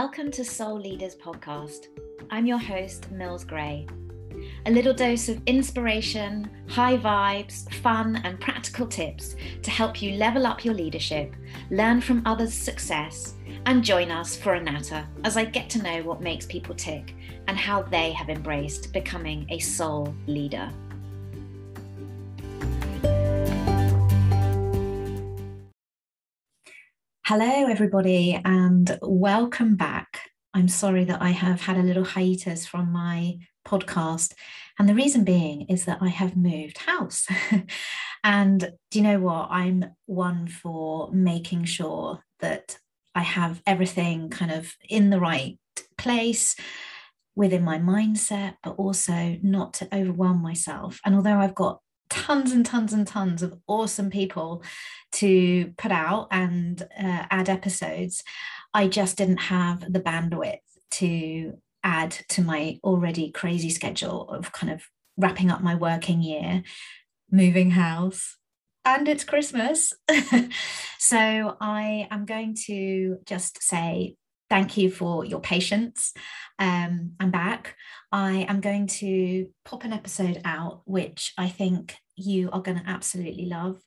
welcome 0.00 0.30
to 0.30 0.44
Soul 0.44 0.78
Leaders 0.78 1.16
Podcast. 1.16 1.86
I'm 2.30 2.44
your 2.44 2.58
host, 2.58 3.10
Mills 3.10 3.44
Gray. 3.44 3.86
A 4.66 4.70
little 4.70 4.92
dose 4.92 5.30
of 5.30 5.40
inspiration, 5.46 6.50
high 6.68 6.98
vibes, 6.98 7.72
fun, 7.76 8.16
and 8.16 8.38
practical 8.38 8.86
tips 8.86 9.36
to 9.62 9.70
help 9.70 10.02
you 10.02 10.18
level 10.18 10.46
up 10.46 10.66
your 10.66 10.74
leadership, 10.74 11.34
learn 11.70 12.02
from 12.02 12.20
others' 12.26 12.52
success, 12.52 13.36
and 13.64 13.82
join 13.82 14.10
us 14.10 14.36
for 14.36 14.52
a 14.52 14.62
natter 14.62 15.08
as 15.24 15.38
I 15.38 15.46
get 15.46 15.70
to 15.70 15.82
know 15.82 16.02
what 16.02 16.20
makes 16.20 16.44
people 16.44 16.74
tick 16.74 17.14
and 17.48 17.56
how 17.56 17.80
they 17.80 18.12
have 18.12 18.28
embraced 18.28 18.92
becoming 18.92 19.46
a 19.48 19.58
soul 19.60 20.14
leader. 20.26 20.70
Hello, 27.28 27.66
everybody, 27.66 28.40
and 28.44 29.00
welcome 29.02 29.74
back. 29.74 30.30
I'm 30.54 30.68
sorry 30.68 31.02
that 31.06 31.20
I 31.20 31.30
have 31.30 31.60
had 31.60 31.76
a 31.76 31.82
little 31.82 32.04
hiatus 32.04 32.64
from 32.68 32.92
my 32.92 33.38
podcast. 33.66 34.32
And 34.78 34.88
the 34.88 34.94
reason 34.94 35.24
being 35.24 35.62
is 35.62 35.86
that 35.86 35.98
I 36.00 36.06
have 36.06 36.36
moved 36.36 36.78
house. 36.78 37.26
and 38.22 38.60
do 38.92 38.98
you 39.00 39.02
know 39.02 39.18
what? 39.18 39.48
I'm 39.50 39.86
one 40.04 40.46
for 40.46 41.10
making 41.10 41.64
sure 41.64 42.22
that 42.38 42.78
I 43.12 43.22
have 43.22 43.60
everything 43.66 44.30
kind 44.30 44.52
of 44.52 44.72
in 44.88 45.10
the 45.10 45.18
right 45.18 45.58
place 45.98 46.54
within 47.34 47.64
my 47.64 47.80
mindset, 47.80 48.54
but 48.62 48.76
also 48.76 49.36
not 49.42 49.74
to 49.74 49.88
overwhelm 49.92 50.42
myself. 50.42 51.00
And 51.04 51.16
although 51.16 51.40
I've 51.40 51.56
got 51.56 51.80
tons 52.16 52.50
and 52.50 52.64
tons 52.64 52.92
and 52.92 53.06
tons 53.06 53.42
of 53.42 53.58
awesome 53.66 54.10
people 54.10 54.62
to 55.12 55.72
put 55.76 55.92
out 55.92 56.28
and 56.30 56.82
uh, 56.82 57.26
add 57.30 57.48
episodes. 57.48 58.24
I 58.72 58.88
just 58.88 59.18
didn't 59.18 59.36
have 59.36 59.92
the 59.92 60.00
bandwidth 60.00 60.58
to 60.92 61.58
add 61.84 62.12
to 62.30 62.42
my 62.42 62.78
already 62.82 63.30
crazy 63.30 63.70
schedule 63.70 64.28
of 64.30 64.50
kind 64.52 64.72
of 64.72 64.82
wrapping 65.18 65.50
up 65.50 65.62
my 65.62 65.74
working 65.74 66.22
year, 66.22 66.62
moving 67.30 67.70
house, 67.72 68.36
and 68.84 69.08
it's 69.08 69.24
Christmas. 69.24 69.92
so 70.98 71.56
I 71.60 72.08
am 72.10 72.24
going 72.24 72.56
to 72.66 73.18
just 73.26 73.62
say 73.62 74.16
thank 74.48 74.76
you 74.76 74.90
for 74.90 75.24
your 75.24 75.40
patience. 75.40 76.12
Um, 76.58 77.12
I'm 77.20 77.30
back. 77.30 77.76
I 78.12 78.46
am 78.48 78.60
going 78.60 78.86
to 78.88 79.48
pop 79.64 79.84
an 79.84 79.92
episode 79.92 80.40
out, 80.44 80.82
which 80.84 81.32
I 81.36 81.48
think 81.48 81.96
you 82.16 82.50
are 82.50 82.62
going 82.62 82.78
to 82.78 82.88
absolutely 82.88 83.46
love. 83.46 83.80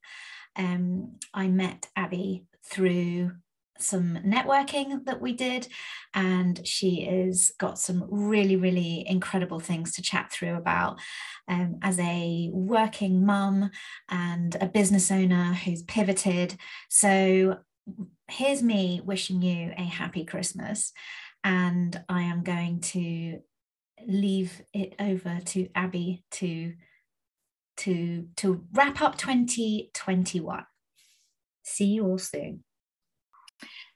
Um, 0.56 1.16
I 1.34 1.48
met 1.48 1.88
Abby 1.96 2.46
through 2.66 3.32
some 3.80 4.20
networking 4.26 5.06
that 5.06 5.22
we 5.22 5.34
did, 5.34 5.68
and 6.14 6.66
she 6.68 7.06
has 7.06 7.52
got 7.58 7.80
some 7.80 8.06
really, 8.10 8.56
really 8.56 9.06
incredible 9.08 9.60
things 9.60 9.94
to 9.94 10.02
chat 10.02 10.32
through 10.32 10.56
about 10.56 11.00
um, 11.48 11.80
as 11.82 11.98
a 12.00 12.50
working 12.52 13.26
mum 13.26 13.72
and 14.10 14.56
a 14.62 14.68
business 14.68 15.12
owner 15.12 15.54
who's 15.54 15.82
pivoted. 15.84 16.56
So, 16.90 17.60
here's 18.30 18.62
me 18.62 19.02
wishing 19.04 19.42
you 19.42 19.74
a 19.78 19.84
happy 19.84 20.24
Christmas, 20.24 20.94
and 21.44 22.02
I 22.08 22.24
am 22.24 22.44
going 22.44 22.82
to 22.82 23.40
leave 24.08 24.62
it 24.74 24.96
over 25.00 25.40
to 25.46 25.68
Abby 25.76 26.24
to 26.32 26.74
to 27.78 28.28
to 28.38 28.66
wrap 28.74 29.02
up 29.02 29.18
2021. 29.18 30.66
See 31.64 31.86
you 31.86 32.06
all 32.06 32.18
soon. 32.18 32.64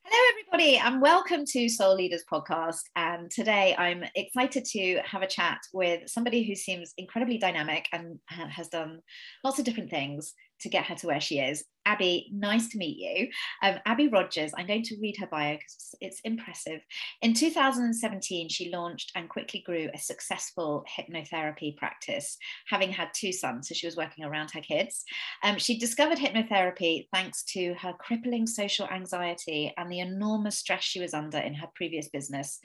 Hello, 0.05 0.31
everybody, 0.31 0.77
and 0.77 1.01
welcome 1.01 1.45
to 1.45 1.69
Soul 1.69 1.95
Leaders 1.95 2.23
Podcast. 2.31 2.81
And 2.95 3.31
today 3.31 3.75
I'm 3.77 4.03
excited 4.15 4.65
to 4.65 5.01
have 5.05 5.21
a 5.21 5.27
chat 5.27 5.59
with 5.73 6.09
somebody 6.09 6.43
who 6.43 6.55
seems 6.55 6.93
incredibly 6.97 7.37
dynamic 7.37 7.87
and 7.93 8.19
has 8.27 8.67
done 8.67 8.99
lots 9.43 9.59
of 9.59 9.65
different 9.65 9.89
things 9.89 10.33
to 10.61 10.69
get 10.69 10.85
her 10.85 10.95
to 10.95 11.07
where 11.07 11.21
she 11.21 11.39
is. 11.39 11.63
Abby, 11.85 12.29
nice 12.31 12.69
to 12.69 12.77
meet 12.77 12.97
you. 12.97 13.27
Um, 13.61 13.79
Abby 13.85 14.07
Rogers, 14.07 14.51
I'm 14.57 14.67
going 14.67 14.83
to 14.83 14.97
read 15.01 15.17
her 15.19 15.27
bio 15.27 15.55
because 15.55 15.95
it's 15.99 16.21
impressive. 16.21 16.81
In 17.21 17.33
2017, 17.33 18.47
she 18.49 18.69
launched 18.69 19.11
and 19.15 19.27
quickly 19.27 19.61
grew 19.65 19.89
a 19.93 19.97
successful 19.97 20.85
hypnotherapy 20.97 21.75
practice, 21.75 22.37
having 22.67 22.91
had 22.91 23.09
two 23.13 23.33
sons, 23.33 23.67
so 23.67 23.75
she 23.75 23.87
was 23.87 23.97
working 23.97 24.23
around 24.23 24.51
her 24.51 24.61
kids. 24.61 25.03
Um, 25.43 25.57
she 25.57 25.77
discovered 25.77 26.17
hypnotherapy 26.17 27.07
thanks 27.13 27.43
to 27.53 27.73
her 27.75 27.93
crippling 27.99 28.47
social 28.47 28.87
anxiety 28.87 29.73
and 29.77 29.91
the 29.91 29.99
enormous 29.99 30.59
stress 30.59 30.83
she 30.83 31.01
was 31.01 31.13
under 31.13 31.37
in 31.37 31.53
her 31.55 31.67
previous 31.75 32.07
business. 32.07 32.59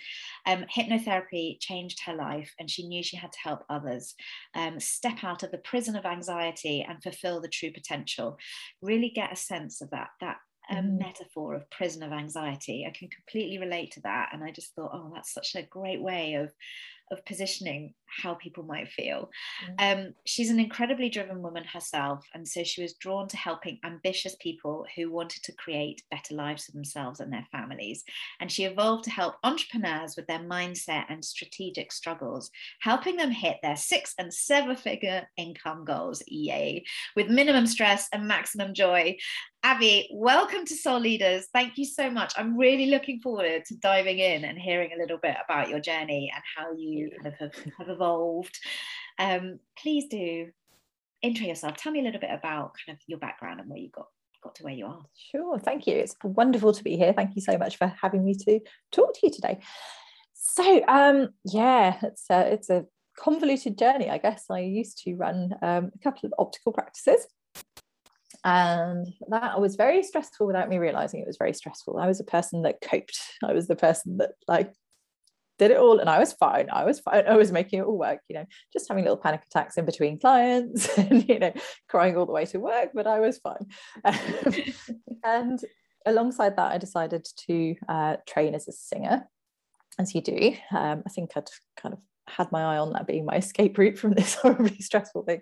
Um, 0.47 0.65
hypnotherapy 0.75 1.59
changed 1.61 2.01
her 2.07 2.15
life, 2.15 2.55
and 2.61 2.71
she 2.71 2.87
knew 2.87 3.03
she 3.03 3.17
had 3.17 3.33
to 3.33 3.39
help 3.43 3.65
others 3.69 4.15
um, 4.55 4.79
step 4.79 5.25
out 5.25 5.43
of 5.43 5.51
the 5.51 5.59
prison 5.59 5.97
of 5.97 6.07
anxiety 6.07 6.87
and 6.89 7.03
fulfill 7.03 7.41
the 7.41 7.49
true 7.49 7.73
potential. 7.73 8.39
Really 8.81 9.08
really 9.09 9.15
get 9.15 9.33
a 9.33 9.37
sense 9.37 9.81
of 9.81 9.91
that 9.91 10.09
that 10.21 10.37
um, 10.71 10.85
mm. 10.85 10.99
metaphor 10.99 11.55
of 11.55 11.71
prison 11.71 12.03
of 12.03 12.13
anxiety. 12.13 12.85
I 12.87 12.97
can 12.97 13.09
completely 13.09 13.59
relate 13.59 13.93
to 13.93 14.01
that, 14.03 14.31
and 14.33 14.45
I 14.45 14.51
just 14.51 14.75
thought, 14.75 14.91
oh, 14.93 15.11
that's 15.15 15.33
such 15.33 15.55
a 15.55 15.63
great 15.63 16.03
way 16.03 16.35
of 16.35 16.53
of 17.11 17.25
positioning 17.25 17.95
how 18.23 18.35
people 18.35 18.65
might 18.65 18.89
feel. 18.89 19.31
Mm. 19.79 20.07
Um, 20.07 20.15
she's 20.25 20.51
an 20.51 20.61
incredibly 20.61 21.09
driven 21.09 21.43
woman 21.43 21.65
herself, 21.65 22.27
and 22.35 22.47
so 22.47 22.65
she 22.65 22.83
was 22.83 22.95
drawn 22.95 23.29
to 23.29 23.37
helping 23.37 23.79
ambitious 23.85 24.37
people 24.41 24.87
who 24.97 25.11
wanted 25.11 25.43
to 25.45 25.53
create 25.53 26.03
better 26.11 26.35
lives 26.35 26.67
for 26.67 26.73
themselves 26.73 27.21
and 27.21 27.33
their 27.33 27.47
families. 27.51 28.05
And 28.41 28.51
she 28.51 28.65
evolved 28.65 29.05
to 29.05 29.11
help 29.11 29.37
entrepreneurs 29.45 30.17
with 30.17 30.27
their 30.27 30.41
mindset 30.41 31.05
and 31.09 31.25
strategic 31.25 31.93
struggles, 31.93 32.51
helping 32.81 33.17
them 33.17 33.31
hit 33.31 33.59
their 33.63 33.77
six 33.77 34.15
and 34.19 34.33
seven 34.33 34.77
figure 34.77 35.29
income 35.37 35.85
goals, 35.85 36.23
yay, 36.27 36.85
with 37.17 37.29
minimum 37.29 37.67
stress 37.67 38.09
and 38.13 38.27
maximum 38.27 38.75
joy. 38.75 39.17
Abby, 39.65 40.09
welcome 40.13 40.65
to 40.67 40.75
Soul 40.77 41.01
Leaders. 41.01 41.49
Thank 41.53 41.79
you 41.79 41.85
so 41.85 42.09
much. 42.09 42.33
I'm 42.37 42.57
really 42.57 42.87
looking 42.87 43.21
forward 43.21 43.65
to 43.67 43.77
diving 43.77 44.21
in 44.21 44.45
and 44.45 44.57
hearing 44.57 44.93
a 44.93 44.99
little 44.99 45.19
bit 45.19 45.35
about 45.45 45.69
your 45.69 45.81
journey 45.81 46.31
and 46.33 46.43
how 46.57 46.73
you 46.73 47.11
kind 47.11 47.27
of 47.27 47.35
have, 47.35 47.73
have 47.79 47.89
evolved. 47.99 48.59
Um, 49.19 49.59
please 49.77 50.07
do 50.09 50.49
intro 51.23 51.47
yourself. 51.47 51.77
Tell 51.77 51.93
me 51.93 52.01
a 52.01 52.05
little 52.05 52.21
bit 52.21 52.31
about 52.31 52.75
kind 52.87 52.97
of 52.97 53.03
your 53.07 53.19
background 53.19 53.61
and 53.61 53.69
where 53.69 53.79
you 53.79 53.91
got 53.91 54.07
got 54.43 54.55
to 54.55 54.63
where 54.63 54.75
you 54.75 54.87
are. 54.87 55.05
Sure, 55.33 55.59
thank 55.59 55.87
you. 55.87 55.97
It's 55.97 56.15
wonderful 56.23 56.73
to 56.73 56.85
be 56.85 56.97
here. 56.97 57.13
Thank 57.13 57.35
you 57.35 57.43
so 57.43 57.59
much 57.59 57.77
for 57.77 57.93
having 58.01 58.25
me 58.25 58.35
to 58.35 58.61
talk 58.93 59.15
to 59.15 59.21
you 59.25 59.33
today. 59.33 59.59
So, 60.33 60.85
um, 60.87 61.31
yeah, 61.45 61.99
it's 62.03 62.27
a, 62.31 62.53
it's 62.53 62.71
a 62.71 62.85
convoluted 63.17 63.77
journey, 63.77 64.09
I 64.09 64.19
guess. 64.19 64.45
I 64.49 64.61
used 64.61 65.03
to 65.05 65.17
run 65.17 65.55
um, 65.61 65.91
a 65.93 65.99
couple 66.05 66.27
of 66.27 66.35
optical 66.39 66.73
practices 66.73 67.27
and 68.45 69.09
that 69.29 69.61
was 69.61 69.77
very 69.77 70.03
stressful 70.03 70.47
without 70.47 70.69
me 70.69 70.79
realizing 70.79 71.21
it 71.21 71.27
was 71.27 71.39
very 71.39 71.53
stressful 71.53 71.99
i 71.99 72.07
was 72.07 72.21
a 72.21 72.25
person 72.25 72.63
that 72.63 72.81
coped 72.81 73.19
i 73.45 73.53
was 73.53 73.67
the 73.67 73.77
person 73.77 74.19
that 74.19 74.33
like 74.47 74.73
did 75.59 75.71
it 75.71 75.77
all 75.77 75.99
and 75.99 76.09
i 76.09 76.19
was 76.19 76.33
fine. 76.33 76.69
I 76.71 76.85
was 76.85 77.01
fine. 77.01 77.25
I 77.29 77.37
was 77.37 77.53
making 77.53 77.81
it 77.81 77.83
all 77.83 77.99
work 77.99 78.21
you 78.29 78.35
know 78.35 78.47
just 78.73 78.89
having 78.89 79.05
little 79.05 79.17
panic 79.17 79.43
attacks 79.47 79.77
in 79.77 79.85
between 79.85 80.19
clients 80.19 80.97
and 80.99 81.29
you 81.29 81.39
know 81.39 81.53
crying 81.89 82.17
all 82.17 82.27
the 82.27 82.33
way 82.33 82.47
to 82.47 82.59
work 82.59 82.91
but 82.95 83.07
i 83.07 83.21
was 83.21 83.39
fine. 83.39 83.67
And 85.25 85.59
alongside 86.07 86.57
that 86.57 86.73
i 86.73 86.79
decided 86.79 87.27
to 87.49 87.75
uh, 87.89 88.17
train 88.27 88.55
as 88.55 88.69
a 88.69 88.73
singer 88.73 89.29
as 89.99 90.15
you 90.15 90.21
do. 90.21 90.55
Um, 90.71 91.03
i 91.07 91.11
think 91.11 91.33
i'd 91.37 91.51
kind 91.77 91.93
of 91.93 92.01
had 92.29 92.53
my 92.53 92.63
eye 92.63 92.79
on 92.79 92.93
that 92.93 93.07
being 93.07 93.25
my 93.25 93.37
escape 93.37 93.77
route 93.79 93.99
from 93.99 94.13
this 94.13 94.35
horribly 94.35 94.79
stressful 94.81 95.23
thing. 95.23 95.41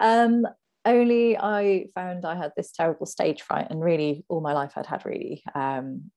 Um, 0.00 0.46
only 0.84 1.36
I 1.36 1.86
found 1.94 2.24
I 2.24 2.36
had 2.36 2.52
this 2.56 2.70
terrible 2.70 3.06
stage 3.06 3.42
fright, 3.42 3.66
and 3.70 3.80
really 3.80 4.24
all 4.28 4.40
my 4.40 4.52
life 4.52 4.72
I'd 4.76 4.86
had 4.86 5.04
really 5.04 5.42
um, 5.54 6.10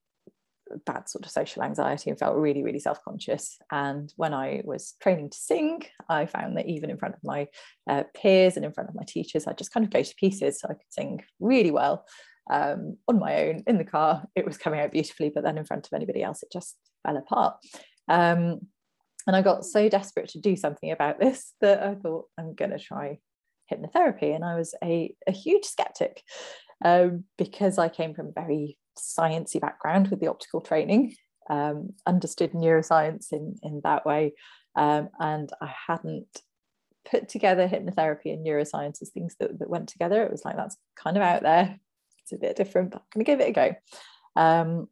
bad 0.86 1.08
sort 1.08 1.24
of 1.24 1.30
social 1.30 1.62
anxiety 1.62 2.10
and 2.10 2.18
felt 2.18 2.36
really, 2.36 2.62
really 2.62 2.78
self 2.78 3.02
conscious. 3.02 3.58
And 3.70 4.12
when 4.16 4.34
I 4.34 4.62
was 4.64 4.94
training 5.00 5.30
to 5.30 5.38
sing, 5.38 5.82
I 6.08 6.26
found 6.26 6.56
that 6.56 6.66
even 6.66 6.90
in 6.90 6.98
front 6.98 7.14
of 7.14 7.20
my 7.24 7.48
uh, 7.88 8.04
peers 8.14 8.56
and 8.56 8.64
in 8.64 8.72
front 8.72 8.88
of 8.88 8.94
my 8.94 9.04
teachers, 9.06 9.46
I 9.46 9.52
just 9.52 9.72
kind 9.72 9.84
of 9.84 9.92
go 9.92 10.02
to 10.02 10.14
pieces. 10.16 10.60
So 10.60 10.68
I 10.68 10.74
could 10.74 10.82
sing 10.90 11.22
really 11.38 11.70
well 11.70 12.06
um, 12.50 12.96
on 13.08 13.18
my 13.18 13.48
own 13.48 13.62
in 13.66 13.78
the 13.78 13.84
car. 13.84 14.24
It 14.34 14.44
was 14.44 14.58
coming 14.58 14.80
out 14.80 14.92
beautifully, 14.92 15.30
but 15.34 15.44
then 15.44 15.58
in 15.58 15.64
front 15.64 15.86
of 15.86 15.92
anybody 15.92 16.22
else, 16.22 16.42
it 16.42 16.52
just 16.52 16.76
fell 17.06 17.16
apart. 17.16 17.56
Um, 18.08 18.60
and 19.26 19.36
I 19.36 19.42
got 19.42 19.64
so 19.64 19.88
desperate 19.88 20.28
to 20.30 20.40
do 20.40 20.56
something 20.56 20.90
about 20.90 21.20
this 21.20 21.52
that 21.60 21.82
I 21.82 21.94
thought 21.94 22.26
I'm 22.38 22.54
going 22.54 22.72
to 22.72 22.78
try 22.78 23.18
hypnotherapy. 23.72 24.34
And 24.34 24.44
I 24.44 24.56
was 24.56 24.74
a, 24.82 25.14
a 25.26 25.32
huge 25.32 25.64
skeptic 25.64 26.22
um, 26.84 27.24
because 27.38 27.78
I 27.78 27.88
came 27.88 28.14
from 28.14 28.28
a 28.28 28.32
very 28.32 28.78
sciencey 28.98 29.60
background 29.60 30.08
with 30.08 30.20
the 30.20 30.28
optical 30.28 30.60
training, 30.60 31.14
um, 31.48 31.90
understood 32.06 32.52
neuroscience 32.52 33.32
in, 33.32 33.56
in 33.62 33.80
that 33.84 34.06
way. 34.06 34.34
Um, 34.76 35.08
and 35.18 35.50
I 35.60 35.72
hadn't 35.86 36.42
put 37.10 37.28
together 37.28 37.66
hypnotherapy 37.66 38.32
and 38.32 38.46
neuroscience 38.46 39.02
as 39.02 39.10
things 39.10 39.34
that, 39.40 39.58
that 39.58 39.70
went 39.70 39.88
together. 39.88 40.22
It 40.22 40.30
was 40.30 40.44
like, 40.44 40.56
that's 40.56 40.76
kind 40.96 41.16
of 41.16 41.22
out 41.22 41.42
there. 41.42 41.78
It's 42.22 42.32
a 42.32 42.36
bit 42.36 42.56
different, 42.56 42.90
but 42.92 43.02
I'm 43.02 43.22
going 43.22 43.24
to 43.24 43.32
give 43.32 43.40
it 43.40 43.50
a 43.50 43.52
go. 43.52 43.74
Um, 44.36 44.88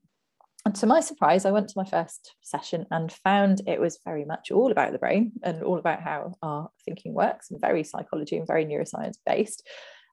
and 0.65 0.75
to 0.77 0.87
my 0.87 1.00
surprise, 1.00 1.45
I 1.45 1.53
went 1.53 1.69
to 1.69 1.79
my 1.79 1.85
first 1.85 2.35
session 2.43 2.87
and 2.91 3.12
found 3.12 3.62
it 3.67 3.81
was 3.81 4.00
very 4.05 4.25
much 4.25 4.50
all 4.50 4.73
about 4.73 4.93
the 4.93 4.99
brain 4.99 5.33
and 5.43 5.62
all 5.62 5.79
about 5.79 6.03
how 6.03 6.35
our 6.43 6.71
thinking 6.85 7.15
works 7.15 7.50
and 7.50 7.61
very 7.61 7.85
psychology 7.85 8.37
and 8.37 8.47
very 8.47 8.67
neuroscience 8.67 9.17
based. 9.25 9.67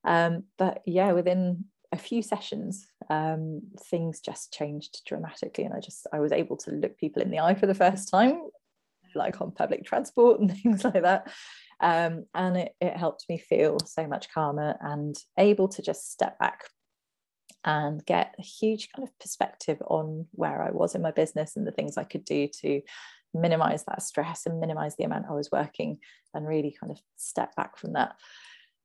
Um, 0.05 0.43
but 0.57 0.81
yeah, 0.85 1.11
within 1.13 1.65
a 1.91 1.97
few 1.97 2.21
sessions, 2.21 2.87
um, 3.09 3.61
things 3.79 4.19
just 4.19 4.53
changed 4.53 5.01
dramatically. 5.05 5.63
And 5.63 5.73
I 5.73 5.79
just, 5.79 6.07
I 6.13 6.19
was 6.19 6.31
able 6.31 6.57
to 6.57 6.71
look 6.71 6.97
people 6.97 7.21
in 7.21 7.31
the 7.31 7.39
eye 7.39 7.55
for 7.55 7.67
the 7.67 7.73
first 7.73 8.09
time, 8.09 8.41
like 9.13 9.41
on 9.41 9.51
public 9.51 9.85
transport 9.85 10.39
and 10.41 10.55
things 10.55 10.83
like 10.83 11.01
that. 11.01 11.31
Um, 11.79 12.25
and 12.33 12.57
it, 12.57 12.75
it 12.79 12.95
helped 12.95 13.25
me 13.27 13.37
feel 13.37 13.79
so 13.85 14.07
much 14.07 14.31
calmer 14.33 14.75
and 14.81 15.15
able 15.37 15.67
to 15.69 15.81
just 15.81 16.11
step 16.11 16.39
back 16.39 16.65
and 17.65 18.05
get 18.05 18.35
a 18.37 18.43
huge 18.43 18.89
kind 18.95 19.07
of 19.07 19.19
perspective 19.19 19.81
on 19.87 20.27
where 20.31 20.61
I 20.61 20.71
was 20.71 20.95
in 20.95 21.01
my 21.01 21.11
business 21.11 21.55
and 21.55 21.65
the 21.65 21.71
things 21.71 21.97
I 21.97 22.03
could 22.03 22.23
do 22.23 22.47
to 22.61 22.81
minimize 23.33 23.83
that 23.85 24.03
stress 24.03 24.45
and 24.45 24.59
minimize 24.59 24.95
the 24.95 25.03
amount 25.03 25.25
I 25.29 25.33
was 25.33 25.51
working 25.51 25.97
and 26.33 26.47
really 26.47 26.75
kind 26.79 26.91
of 26.91 26.99
step 27.17 27.55
back 27.55 27.77
from 27.77 27.93
that. 27.93 28.15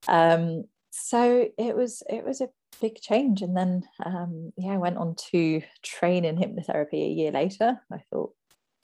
Um, 0.08 0.64
so 0.90 1.48
it 1.56 1.76
was 1.76 2.02
it 2.08 2.25
was 2.25 2.40
a 2.40 2.48
big 2.81 3.00
change. 3.00 3.42
And 3.42 3.56
then 3.56 3.82
um, 4.04 4.52
yeah 4.56 4.72
I 4.72 4.78
went 4.78 4.98
on 4.98 5.14
to 5.31 5.62
train 5.82 6.25
in 6.25 6.37
hypnotherapy 6.37 7.04
a 7.04 7.12
year 7.12 7.31
later. 7.31 7.81
I 7.92 7.98
thought 8.10 8.32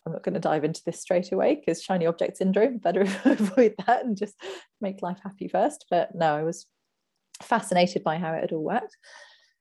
I'm 0.04 0.12
not 0.12 0.22
going 0.22 0.34
to 0.34 0.40
dive 0.40 0.64
into 0.64 0.82
this 0.84 1.00
straight 1.00 1.32
away 1.32 1.56
because 1.56 1.82
shiny 1.82 2.06
object 2.06 2.36
syndrome 2.36 2.78
better 2.82 3.02
avoid 3.24 3.74
that 3.86 4.04
and 4.04 4.16
just 4.16 4.34
make 4.80 5.02
life 5.02 5.18
happy 5.22 5.48
first. 5.48 5.86
But 5.90 6.14
no 6.14 6.36
I 6.36 6.42
was 6.42 6.66
fascinated 7.42 8.02
by 8.02 8.16
how 8.16 8.32
it 8.32 8.40
had 8.40 8.52
all 8.52 8.64
worked. 8.64 8.96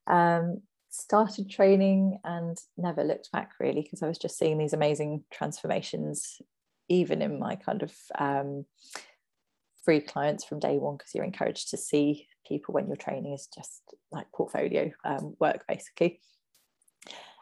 Um, 0.07 0.61
started 0.91 1.49
training 1.49 2.19
and 2.23 2.57
never 2.77 3.03
looked 3.03 3.29
back 3.31 3.51
really 3.59 3.81
because 3.81 4.01
I 4.01 4.07
was 4.07 4.17
just 4.17 4.37
seeing 4.37 4.57
these 4.57 4.71
amazing 4.71 5.25
transformations 5.29 6.41
even 6.87 7.21
in 7.21 7.39
my 7.39 7.55
kind 7.55 7.83
of 7.83 7.93
um, 8.17 8.65
free 9.83 9.99
clients 9.99 10.45
from 10.45 10.59
day 10.59 10.77
one 10.77 10.95
because 10.95 11.13
you're 11.13 11.25
encouraged 11.25 11.69
to 11.71 11.77
see 11.77 12.27
people 12.47 12.73
when 12.73 12.87
you're 12.87 12.95
training 12.95 13.33
is 13.33 13.47
just 13.47 13.81
like 14.11 14.31
portfolio 14.31 14.91
um, 15.03 15.35
work 15.39 15.65
basically. 15.67 16.19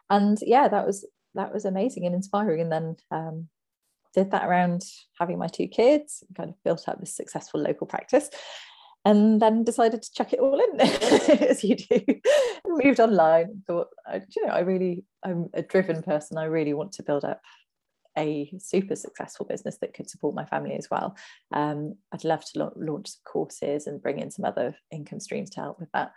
And 0.09 0.37
yeah 0.41 0.67
that 0.67 0.85
was 0.85 1.05
that 1.35 1.53
was 1.53 1.65
amazing 1.65 2.05
and 2.05 2.15
inspiring. 2.15 2.61
And 2.61 2.71
then 2.71 2.95
um, 3.11 3.49
did 4.13 4.31
that 4.31 4.47
around 4.47 4.83
having 5.19 5.37
my 5.37 5.47
two 5.47 5.67
kids 5.67 6.23
kind 6.35 6.49
of 6.49 6.63
built 6.63 6.87
up 6.87 6.99
this 6.99 7.15
successful 7.15 7.59
local 7.59 7.87
practice 7.87 8.29
and 9.05 9.41
then 9.41 9.63
decided 9.63 10.01
to 10.01 10.13
chuck 10.13 10.31
it 10.31 10.39
all 10.39 10.59
in 10.59 10.79
as 10.81 11.63
you 11.63 11.75
do. 11.75 12.01
Moved 12.67 12.99
online 12.99 13.61
thought 13.67 13.87
you 14.35 14.45
know 14.45 14.53
i 14.53 14.59
really 14.59 15.03
i'm 15.23 15.49
a 15.53 15.61
driven 15.61 16.01
person. 16.01 16.37
I 16.37 16.45
really 16.45 16.73
want 16.73 16.93
to 16.93 17.03
build 17.03 17.25
up 17.25 17.41
a 18.17 18.51
super 18.59 18.95
successful 18.95 19.45
business 19.45 19.77
that 19.79 19.93
could 19.93 20.09
support 20.09 20.35
my 20.35 20.45
family 20.45 20.75
as 20.75 20.89
well. 20.89 21.15
Um, 21.51 21.95
i'd 22.13 22.23
love 22.23 22.43
to 22.45 22.59
la- 22.59 22.71
launch 22.75 23.09
some 23.09 23.21
courses 23.25 23.87
and 23.87 24.01
bring 24.01 24.19
in 24.19 24.31
some 24.31 24.45
other 24.45 24.75
income 24.91 25.19
streams 25.19 25.49
to 25.51 25.61
help 25.61 25.79
with 25.79 25.91
that. 25.93 26.13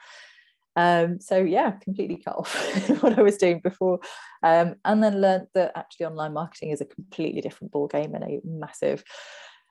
Um, 0.78 1.20
so 1.20 1.38
yeah 1.38 1.70
completely 1.70 2.18
cut 2.22 2.36
off 2.36 2.54
what 3.02 3.18
i 3.18 3.22
was 3.22 3.38
doing 3.38 3.60
before. 3.60 4.00
Um, 4.42 4.76
and 4.84 5.02
then 5.02 5.20
learned 5.20 5.46
that 5.54 5.72
actually 5.74 6.06
online 6.06 6.34
marketing 6.34 6.70
is 6.70 6.80
a 6.80 6.86
completely 6.86 7.40
different 7.40 7.72
ball 7.72 7.86
game 7.86 8.14
and 8.14 8.24
a 8.24 8.40
massive 8.44 9.02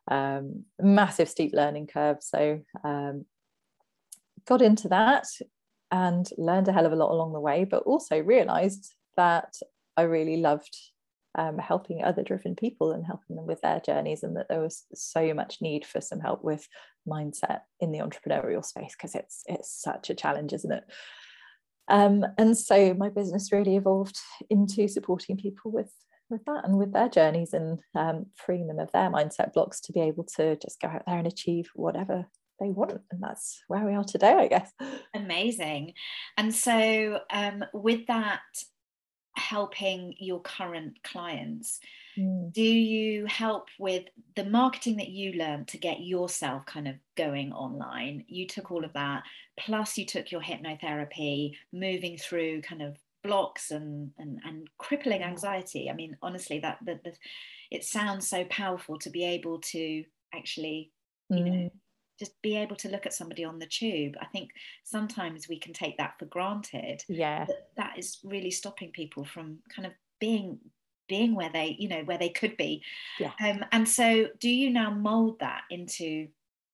um, 0.10 0.66
massive 0.80 1.30
steep 1.30 1.54
learning 1.54 1.88
curve. 1.88 2.18
So 2.22 2.62
um, 2.84 3.26
got 4.46 4.62
into 4.62 4.88
that 4.90 5.26
and 5.92 6.30
learned 6.38 6.68
a 6.68 6.74
hell 6.74 6.86
of 6.86 6.92
a 6.92 6.96
lot 6.96 7.12
along 7.12 7.34
the 7.34 7.40
way, 7.40 7.64
but 7.64 7.84
also 7.84 8.20
realized 8.22 8.94
that 9.18 9.56
I 9.98 10.04
really 10.04 10.38
loved 10.38 10.78
um, 11.38 11.58
helping 11.58 12.04
other 12.04 12.24
driven 12.24 12.56
people 12.56 12.92
and 12.92 13.06
helping 13.06 13.36
them 13.36 13.46
with 13.46 13.62
their 13.62 13.80
journeys, 13.80 14.24
and 14.24 14.36
that 14.38 14.48
there 14.50 14.62
was 14.62 14.86
so 14.94 15.34
much 15.34 15.62
need 15.62 15.86
for 15.86 16.02
some 16.02 16.20
help 16.20 16.44
with 16.44 16.68
mindset 17.08 17.62
in 17.80 17.92
the 17.92 18.00
entrepreneurial 18.00 18.64
space 18.64 18.96
because 18.96 19.16
it's 19.16 19.44
it's 19.48 19.70
such 19.70 20.10
a 20.10 20.16
challenge, 20.16 20.54
isn't 20.54 20.72
it? 20.72 20.84
Um, 21.88 22.26
and 22.38 22.58
so 22.58 22.94
my 22.94 23.10
business 23.10 23.52
really 23.52 23.76
evolved 23.76 24.18
into 24.50 24.88
supporting 24.88 25.38
people 25.38 25.72
with 25.72 25.92
with 26.30 26.44
that 26.46 26.66
and 26.66 26.78
with 26.78 26.92
their 26.92 27.10
journeys 27.10 27.54
and 27.54 27.80
um, 27.94 28.26
freeing 28.36 28.68
them 28.68 28.80
of 28.80 28.92
their 28.92 29.10
mindset 29.10 29.54
blocks 29.54 29.80
to 29.82 29.94
be 29.94 30.02
able 30.02 30.24
to 30.24 30.56
just 30.58 30.80
go 30.82 30.88
out 30.88 31.04
there 31.06 31.18
and 31.18 31.28
achieve 31.28 31.70
whatever 31.76 32.26
they 32.60 32.70
want 32.70 33.02
and 33.12 33.22
that's 33.22 33.62
where 33.68 33.86
we 33.86 33.94
are 33.94 34.04
today 34.04 34.34
i 34.34 34.48
guess 34.48 34.72
amazing 35.14 35.94
and 36.38 36.56
so 36.56 37.20
um, 37.32 37.64
with 37.74 38.08
that 38.08 38.40
helping 39.38 40.16
your 40.18 40.40
current 40.42 41.02
clients 41.04 41.80
mm. 42.18 42.52
do 42.54 42.64
you 42.64 43.26
help 43.26 43.68
with 43.80 44.06
the 44.36 44.44
marketing 44.44 44.98
that 44.98 45.10
you 45.10 45.34
learned 45.34 45.68
to 45.68 45.78
get 45.78 46.02
yourself 46.02 46.66
kind 46.66 46.88
of 46.88 46.96
going 47.16 47.52
online 47.54 48.24
you 48.28 48.48
took 48.48 48.72
all 48.72 48.86
of 48.86 48.94
that 48.94 49.24
plus 49.60 49.98
you 49.98 50.06
took 50.06 50.32
your 50.32 50.42
hypnotherapy 50.42 51.56
moving 51.74 52.18
through 52.18 52.62
kind 52.62 52.82
of 52.82 52.98
blocks 53.24 53.72
and 53.72 54.12
and, 54.20 54.40
and 54.46 54.68
crippling 54.78 55.24
anxiety 55.24 55.90
i 55.90 55.94
mean 55.94 56.16
honestly 56.22 56.60
that 56.60 56.78
that, 56.86 57.02
it 57.72 57.84
sounds 57.84 58.28
so 58.28 58.46
powerful 58.46 58.98
to 59.00 59.10
be 59.10 59.26
able 59.26 59.60
to 59.60 60.04
actually 60.34 60.92
you 61.30 61.38
mm. 61.38 61.46
know 61.46 61.72
just 62.20 62.42
be 62.42 62.56
able 62.56 62.76
to 62.78 62.90
look 62.90 63.06
at 63.06 63.14
somebody 63.14 63.44
on 63.44 63.60
the 63.60 63.66
tube. 63.66 64.16
I 64.22 64.26
think 64.26 64.52
sometimes 64.84 65.48
we 65.48 65.60
can 65.60 65.74
take 65.74 65.98
that 65.98 66.18
for 66.18 66.26
granted. 66.26 67.04
Yeah. 67.08 67.46
That, 67.78 67.98
is 67.98 68.20
really 68.24 68.52
stopping 68.52 68.92
people 68.92 69.26
from 69.26 69.60
kind 69.74 69.86
of 69.86 69.94
being 70.20 70.60
being 71.08 71.36
where 71.36 71.52
they 71.52 71.76
you 71.78 71.88
know 71.88 72.02
where 72.04 72.18
they 72.18 72.30
could 72.30 72.58
be. 72.58 72.82
Yeah. 73.20 73.32
um, 73.44 73.64
and 73.72 73.88
so 73.88 74.28
do 74.40 74.50
you 74.50 74.70
now 74.70 74.90
mold 74.90 75.40
that 75.40 75.62
into 75.70 76.28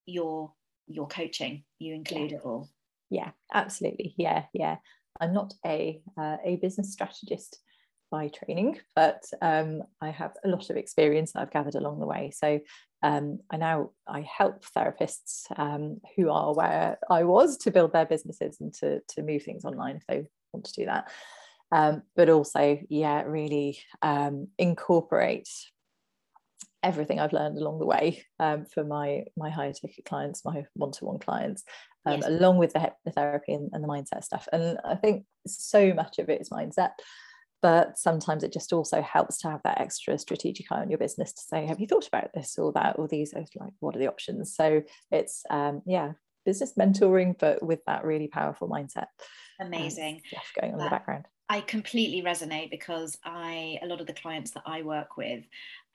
your 0.05 0.53
your 0.87 1.07
coaching 1.07 1.63
you 1.79 1.93
include 1.93 2.31
yeah. 2.31 2.37
it 2.37 2.43
all? 2.43 2.69
Yeah 3.09 3.31
absolutely. 3.53 4.13
Yeah 4.17 4.45
yeah. 4.53 4.77
I'm 5.19 5.33
not 5.33 5.53
a, 5.65 6.01
uh, 6.17 6.37
a 6.43 6.55
business 6.55 6.91
strategist 6.91 7.59
by 8.11 8.27
training, 8.27 8.79
but 8.95 9.23
um, 9.41 9.83
I 10.01 10.09
have 10.09 10.33
a 10.43 10.49
lot 10.49 10.69
of 10.69 10.75
experience 10.75 11.31
that 11.31 11.41
I've 11.41 11.51
gathered 11.51 11.75
along 11.75 11.99
the 11.99 12.05
way. 12.05 12.31
So 12.35 12.59
um, 13.01 13.39
I 13.49 13.57
now 13.57 13.91
I 14.07 14.21
help 14.21 14.63
therapists 14.77 15.45
um, 15.57 16.01
who 16.15 16.29
are 16.29 16.53
where 16.53 16.99
I 17.09 17.23
was 17.23 17.57
to 17.59 17.71
build 17.71 17.93
their 17.93 18.05
businesses 18.05 18.59
and 18.59 18.73
to, 18.75 18.99
to 19.09 19.23
move 19.23 19.43
things 19.43 19.65
online 19.65 19.95
if 19.95 20.05
they 20.07 20.25
want 20.53 20.65
to 20.65 20.73
do 20.73 20.85
that. 20.85 21.09
Um, 21.71 22.03
but 22.15 22.29
also, 22.29 22.79
yeah, 22.89 23.23
really 23.23 23.79
um, 24.01 24.49
incorporate 24.57 25.49
everything 26.83 27.19
I've 27.19 27.33
learned 27.33 27.57
along 27.57 27.79
the 27.79 27.85
way 27.85 28.25
um, 28.39 28.65
for 28.65 28.83
my 28.83 29.23
my 29.37 29.49
higher 29.49 29.71
ticket 29.71 30.03
clients, 30.03 30.43
my 30.43 30.65
one-to-one 30.73 31.19
clients, 31.19 31.63
um, 32.05 32.19
yes. 32.19 32.27
along 32.27 32.57
with 32.57 32.73
the 32.73 32.79
hypnotherapy 32.79 33.55
and, 33.55 33.69
and 33.71 33.83
the 33.83 33.87
mindset 33.87 34.23
stuff. 34.23 34.47
And 34.51 34.79
I 34.83 34.95
think 34.95 35.25
so 35.47 35.93
much 35.93 36.19
of 36.19 36.29
it 36.29 36.41
is 36.41 36.49
mindset, 36.49 36.91
but 37.61 37.97
sometimes 37.97 38.43
it 38.43 38.51
just 38.51 38.73
also 38.73 39.01
helps 39.01 39.37
to 39.39 39.49
have 39.49 39.61
that 39.63 39.79
extra 39.79 40.17
strategic 40.17 40.71
eye 40.71 40.81
on 40.81 40.89
your 40.89 40.97
business 40.97 41.31
to 41.33 41.41
say, 41.41 41.65
have 41.65 41.79
you 41.79 41.87
thought 41.87 42.07
about 42.07 42.33
this 42.33 42.57
or 42.57 42.71
that 42.73 42.97
or 42.97 43.07
these? 43.07 43.33
Like, 43.33 43.47
what 43.79 43.95
are 43.95 43.99
the 43.99 44.07
options? 44.07 44.55
So 44.55 44.83
it's 45.11 45.43
um, 45.49 45.81
yeah, 45.85 46.13
business 46.45 46.73
mentoring, 46.77 47.37
but 47.39 47.61
with 47.63 47.83
that 47.85 48.03
really 48.03 48.27
powerful 48.27 48.67
mindset. 48.67 49.07
Amazing. 49.59 50.21
Um, 50.35 50.41
going 50.59 50.73
on 50.73 50.79
in 50.79 50.85
the 50.85 50.89
background. 50.89 51.25
I 51.49 51.61
completely 51.61 52.21
resonate 52.21 52.71
because 52.71 53.17
I 53.25 53.77
a 53.81 53.85
lot 53.85 54.01
of 54.01 54.07
the 54.07 54.13
clients 54.13 54.51
that 54.51 54.63
I 54.65 54.83
work 54.83 55.17
with, 55.17 55.43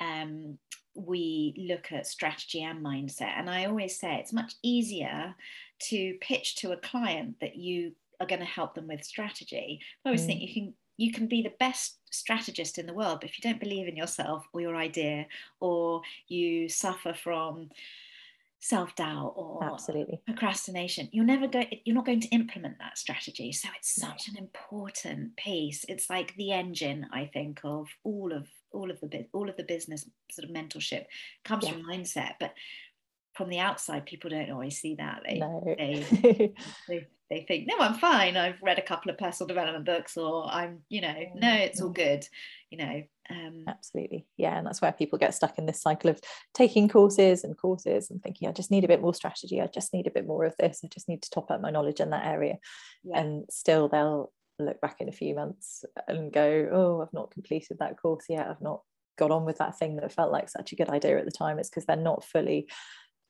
um, 0.00 0.58
we 0.94 1.54
look 1.68 1.92
at 1.92 2.06
strategy 2.06 2.62
and 2.62 2.84
mindset, 2.84 3.32
and 3.38 3.48
I 3.50 3.64
always 3.64 3.98
say 3.98 4.16
it's 4.16 4.32
much 4.32 4.54
easier 4.62 5.34
to 5.88 6.14
pitch 6.20 6.56
to 6.56 6.72
a 6.72 6.76
client 6.76 7.36
that 7.40 7.56
you 7.56 7.92
are 8.20 8.26
going 8.26 8.40
to 8.40 8.46
help 8.46 8.74
them 8.74 8.86
with 8.86 9.04
strategy. 9.04 9.80
I 10.04 10.08
always 10.08 10.22
mm. 10.22 10.26
think 10.26 10.42
you 10.42 10.52
can 10.52 10.74
you 10.96 11.12
can 11.12 11.26
be 11.26 11.42
the 11.42 11.52
best 11.58 11.98
strategist 12.10 12.78
in 12.78 12.86
the 12.86 12.94
world, 12.94 13.18
but 13.20 13.30
if 13.30 13.38
you 13.38 13.42
don't 13.48 13.60
believe 13.60 13.88
in 13.88 13.96
yourself 13.96 14.46
or 14.52 14.60
your 14.60 14.76
idea, 14.76 15.26
or 15.60 16.02
you 16.28 16.68
suffer 16.68 17.12
from 17.14 17.70
self-doubt 18.58 19.34
or 19.36 19.62
absolutely. 19.62 20.18
procrastination 20.24 21.08
you're 21.12 21.26
never 21.26 21.46
going 21.46 21.68
you're 21.84 21.94
not 21.94 22.06
going 22.06 22.20
to 22.20 22.28
implement 22.28 22.76
that 22.78 22.98
strategy. 22.98 23.52
So 23.52 23.68
it's 23.76 23.94
such 23.94 24.28
an 24.28 24.36
important 24.36 25.36
piece. 25.36 25.84
It's 25.88 26.10
like 26.10 26.34
the 26.36 26.52
engine 26.52 27.06
i 27.12 27.26
think 27.32 27.60
of 27.62 27.86
all 28.02 28.32
of 28.32 28.48
all 28.72 28.90
of 28.90 28.98
the 29.00 29.26
all 29.32 29.48
of 29.48 29.56
the 29.56 29.64
business 29.64 30.08
sort 30.30 30.48
of 30.48 30.54
mentorship 30.54 31.04
comes 31.44 31.64
yeah. 31.64 31.72
from 31.72 31.82
mindset. 31.84 32.32
But 32.40 32.54
from 33.36 33.48
the 33.48 33.58
outside 33.58 34.06
people 34.06 34.30
don't 34.30 34.50
always 34.50 34.78
see 34.78 34.94
that 34.94 35.22
they, 35.26 35.38
no. 35.38 35.62
they, 35.78 36.54
they, 36.88 37.06
they 37.30 37.44
think 37.46 37.66
no 37.66 37.78
i'm 37.78 37.94
fine 37.94 38.36
i've 38.36 38.60
read 38.62 38.78
a 38.78 38.82
couple 38.82 39.10
of 39.10 39.18
personal 39.18 39.46
development 39.46 39.84
books 39.84 40.16
or 40.16 40.48
i'm 40.50 40.80
you 40.88 41.00
know 41.00 41.14
no 41.34 41.52
it's 41.52 41.80
all 41.80 41.90
good 41.90 42.26
you 42.70 42.78
know 42.78 43.02
um, 43.28 43.64
absolutely 43.66 44.24
yeah 44.36 44.56
and 44.56 44.66
that's 44.66 44.80
where 44.80 44.92
people 44.92 45.18
get 45.18 45.34
stuck 45.34 45.58
in 45.58 45.66
this 45.66 45.82
cycle 45.82 46.08
of 46.08 46.20
taking 46.54 46.88
courses 46.88 47.42
and 47.42 47.58
courses 47.58 48.10
and 48.10 48.22
thinking 48.22 48.48
i 48.48 48.52
just 48.52 48.70
need 48.70 48.84
a 48.84 48.88
bit 48.88 49.02
more 49.02 49.14
strategy 49.14 49.60
i 49.60 49.66
just 49.66 49.92
need 49.92 50.06
a 50.06 50.12
bit 50.12 50.26
more 50.26 50.44
of 50.44 50.54
this 50.58 50.80
i 50.84 50.88
just 50.88 51.08
need 51.08 51.22
to 51.22 51.30
top 51.30 51.50
up 51.50 51.60
my 51.60 51.70
knowledge 51.70 52.00
in 52.00 52.10
that 52.10 52.24
area 52.24 52.54
yeah. 53.02 53.18
and 53.18 53.44
still 53.50 53.88
they'll 53.88 54.32
look 54.58 54.80
back 54.80 55.00
in 55.00 55.08
a 55.08 55.12
few 55.12 55.34
months 55.34 55.84
and 56.08 56.32
go, 56.32 56.68
oh, 56.72 57.02
I've 57.02 57.12
not 57.12 57.30
completed 57.30 57.78
that 57.80 58.00
course 58.00 58.24
yet. 58.28 58.48
I've 58.48 58.60
not 58.60 58.82
got 59.18 59.30
on 59.30 59.44
with 59.44 59.58
that 59.58 59.78
thing 59.78 59.96
that 59.96 60.12
felt 60.12 60.32
like 60.32 60.48
such 60.48 60.72
a 60.72 60.76
good 60.76 60.88
idea 60.90 61.18
at 61.18 61.24
the 61.24 61.30
time. 61.30 61.58
It's 61.58 61.68
because 61.68 61.86
they're 61.86 61.96
not 61.96 62.24
fully 62.24 62.68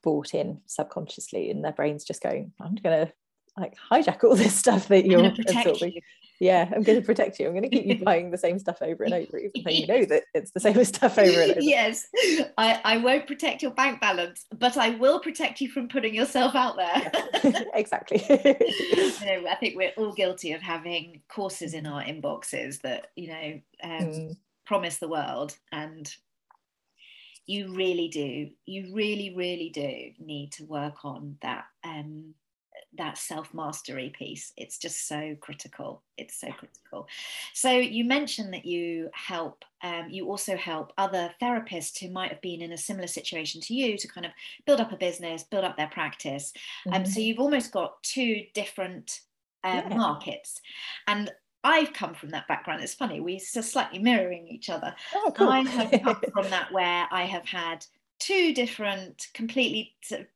bought 0.07 0.35
in 0.35 0.61
subconsciously 0.67 1.51
and 1.51 1.65
their 1.65 1.73
brain's 1.73 2.05
just 2.05 2.23
going, 2.23 2.53
I'm 2.61 2.77
going 2.77 3.07
to 3.07 3.13
like 3.59 3.75
hijack 3.91 4.23
all 4.23 4.37
this 4.37 4.55
stuff 4.55 4.87
that 4.87 5.05
you're 5.05 5.25
absorbing. 5.27 5.95
You. 5.95 6.01
Yeah, 6.39 6.71
I'm 6.73 6.85
going 6.85 7.01
to 7.01 7.05
protect 7.05 7.41
you. 7.41 7.47
I'm 7.47 7.55
going 7.55 7.69
to 7.69 7.69
keep 7.69 7.87
you 7.87 7.99
buying 8.05 8.31
the 8.31 8.39
same 8.39 8.61
stuff 8.61 8.79
over 8.83 9.03
and 9.03 9.15
over, 9.15 9.37
even 9.37 9.63
though 9.65 9.71
you 9.71 9.87
know 9.89 10.05
that 10.11 10.23
it's 10.33 10.53
the 10.53 10.61
same 10.61 10.79
as 10.79 10.89
stuff 10.89 11.19
over 11.19 11.41
and 11.41 11.51
over. 11.51 11.61
Yes, 11.61 12.07
I, 12.57 12.81
I 12.85 12.99
won't 12.99 13.27
protect 13.27 13.63
your 13.63 13.73
bank 13.73 14.01
balance, 14.01 14.45
but 14.57 14.77
I 14.77 14.91
will 14.91 15.19
protect 15.19 15.61
you 15.61 15.69
from 15.69 15.89
putting 15.89 16.15
yourself 16.15 16.55
out 16.55 16.77
there. 16.77 17.11
Yeah. 17.43 17.63
exactly. 17.75 18.25
you 18.29 19.27
know, 19.27 19.49
I 19.51 19.57
think 19.59 19.75
we're 19.75 19.93
all 19.97 20.13
guilty 20.13 20.53
of 20.53 20.63
having 20.63 21.23
courses 21.29 21.75
in 21.75 21.85
our 21.85 22.05
inboxes 22.05 22.81
that 22.83 23.09
you 23.17 23.27
know 23.27 23.61
um, 23.83 24.07
mm. 24.07 24.37
promise 24.67 24.99
the 24.99 25.09
world, 25.09 25.57
and 25.73 26.15
you 27.47 27.75
really 27.75 28.09
do. 28.09 28.51
You 28.67 28.95
really, 28.95 29.35
really 29.35 29.71
do 29.71 30.25
need 30.25 30.53
to 30.53 30.65
work 30.65 31.05
on 31.05 31.39
that. 31.43 31.65
Um, 31.85 32.35
that 32.99 33.19
self 33.19 33.53
mastery 33.55 34.13
piece. 34.17 34.53
It's 34.57 34.79
just 34.79 35.09
so 35.09 35.37
critical. 35.41 36.03
It's 36.17 36.41
so 36.41 36.49
critical. 36.49 37.09
So 37.53 37.71
you 37.71 38.05
mentioned 38.05 38.53
that 38.55 38.65
you 38.65 39.11
help. 39.13 39.65
Um, 39.83 40.07
you 40.09 40.29
also 40.29 40.57
help 40.57 40.93
other 40.99 41.31
therapists 41.41 41.99
who 41.99 42.11
might 42.11 42.31
have 42.31 42.41
been 42.41 42.63
in 42.63 42.73
a 42.73 42.79
similar 42.79 43.07
situation 43.07 43.61
to 43.63 43.75
you 43.75 43.97
to 43.99 44.09
kind 44.09 44.27
of 44.27 44.33
build 44.67 44.81
up 44.81 44.93
a 44.93 44.97
business, 44.97 45.45
build 45.45 45.65
up 45.65 45.77
their 45.77 45.89
practice. 45.89 46.53
Um, 46.87 46.93
mm-hmm. 46.93 47.03
Um, 47.03 47.07
so 47.07 47.21
you've 47.21 47.41
almost 47.41 47.73
got 47.73 48.03
two 48.03 48.45
different 48.55 49.21
uh, 49.65 49.83
yeah. 49.89 49.97
markets, 49.97 50.61
and 51.07 51.31
I've 51.67 51.93
come 51.93 52.15
from 52.15 52.31
that 52.31 52.47
background. 52.47 52.83
It's 52.83 52.95
funny, 52.95 53.21
we're 53.21 53.41
slightly 53.41 53.99
mirroring 53.99 54.47
each 54.47 54.71
other. 54.71 54.95
Oh, 55.15 55.33
cool. 55.37 55.49
I 55.49 55.61
have 55.63 55.91
come 56.03 56.21
from 56.33 56.49
that 56.51 56.71
where 56.71 57.09
I 57.11 57.25
have 57.25 57.45
had 57.45 57.85
two 58.21 58.55
different, 58.55 59.27
completely 59.35 59.95
sort 60.01 60.21
of 60.23 60.27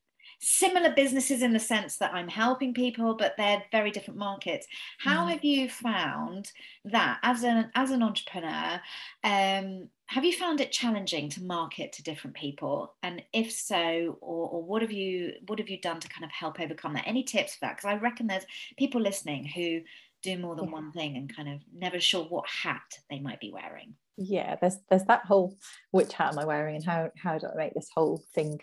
similar 0.40 0.90
businesses 0.92 1.42
in 1.42 1.52
the 1.52 1.60
sense 1.60 1.99
that 1.99 2.12
I'm 2.12 2.26
helping 2.26 2.75
people, 2.75 3.14
but 3.14 3.37
they're 3.37 3.62
very 3.70 3.92
different 3.92 4.18
markets. 4.18 4.66
How 4.99 5.26
mm. 5.26 5.30
have 5.30 5.44
you 5.44 5.68
found 5.68 6.50
that 6.87 7.18
as 7.22 7.44
an 7.44 7.70
as 7.76 7.90
an 7.92 8.02
entrepreneur? 8.02 8.80
Um, 9.22 9.88
have 10.06 10.25
you 10.25 10.32
found 10.32 10.60
it 10.60 10.72
challenging 10.72 11.28
to 11.30 11.44
market 11.44 11.92
to 11.92 12.02
different 12.02 12.34
people? 12.34 12.94
And 13.04 13.22
if 13.32 13.52
so, 13.52 14.18
or, 14.20 14.49
or 14.49 14.62
what 14.64 14.82
have 14.82 14.90
you 14.92 15.34
what 15.46 15.60
have 15.60 15.68
you 15.68 15.80
done 15.80 16.00
to 16.00 16.08
kind 16.08 16.25
of 16.25 16.32
help 16.32 16.58
overcome 16.58 16.94
that? 16.94 17.06
Any 17.06 17.22
tips 17.22 17.54
for 17.54 17.60
that? 17.66 17.76
Because 17.76 17.88
I 17.88 17.96
reckon 17.96 18.26
there's 18.26 18.46
people 18.76 19.00
listening 19.00 19.44
who 19.44 19.82
do 20.22 20.38
more 20.38 20.54
than 20.54 20.66
yeah. 20.66 20.72
one 20.72 20.92
thing 20.92 21.16
and 21.16 21.34
kind 21.34 21.48
of 21.48 21.60
never 21.74 22.00
sure 22.00 22.24
what 22.24 22.48
hat 22.48 22.82
they 23.08 23.18
might 23.18 23.40
be 23.40 23.52
wearing 23.52 23.94
yeah 24.16 24.56
there's 24.60 24.76
there's 24.88 25.04
that 25.04 25.24
whole 25.24 25.56
which 25.92 26.12
hat 26.12 26.32
am 26.32 26.38
i 26.38 26.44
wearing 26.44 26.76
and 26.76 26.84
how 26.84 27.10
how 27.16 27.38
do 27.38 27.46
i 27.46 27.56
make 27.56 27.74
this 27.74 27.88
whole 27.94 28.22
thing 28.34 28.58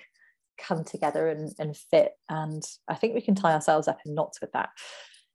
come 0.57 0.83
together 0.83 1.29
and, 1.29 1.53
and 1.59 1.75
fit. 1.75 2.13
And 2.29 2.63
I 2.87 2.95
think 2.95 3.13
we 3.13 3.21
can 3.21 3.35
tie 3.35 3.53
ourselves 3.53 3.87
up 3.87 3.99
in 4.05 4.15
knots 4.15 4.41
with 4.41 4.51
that. 4.53 4.69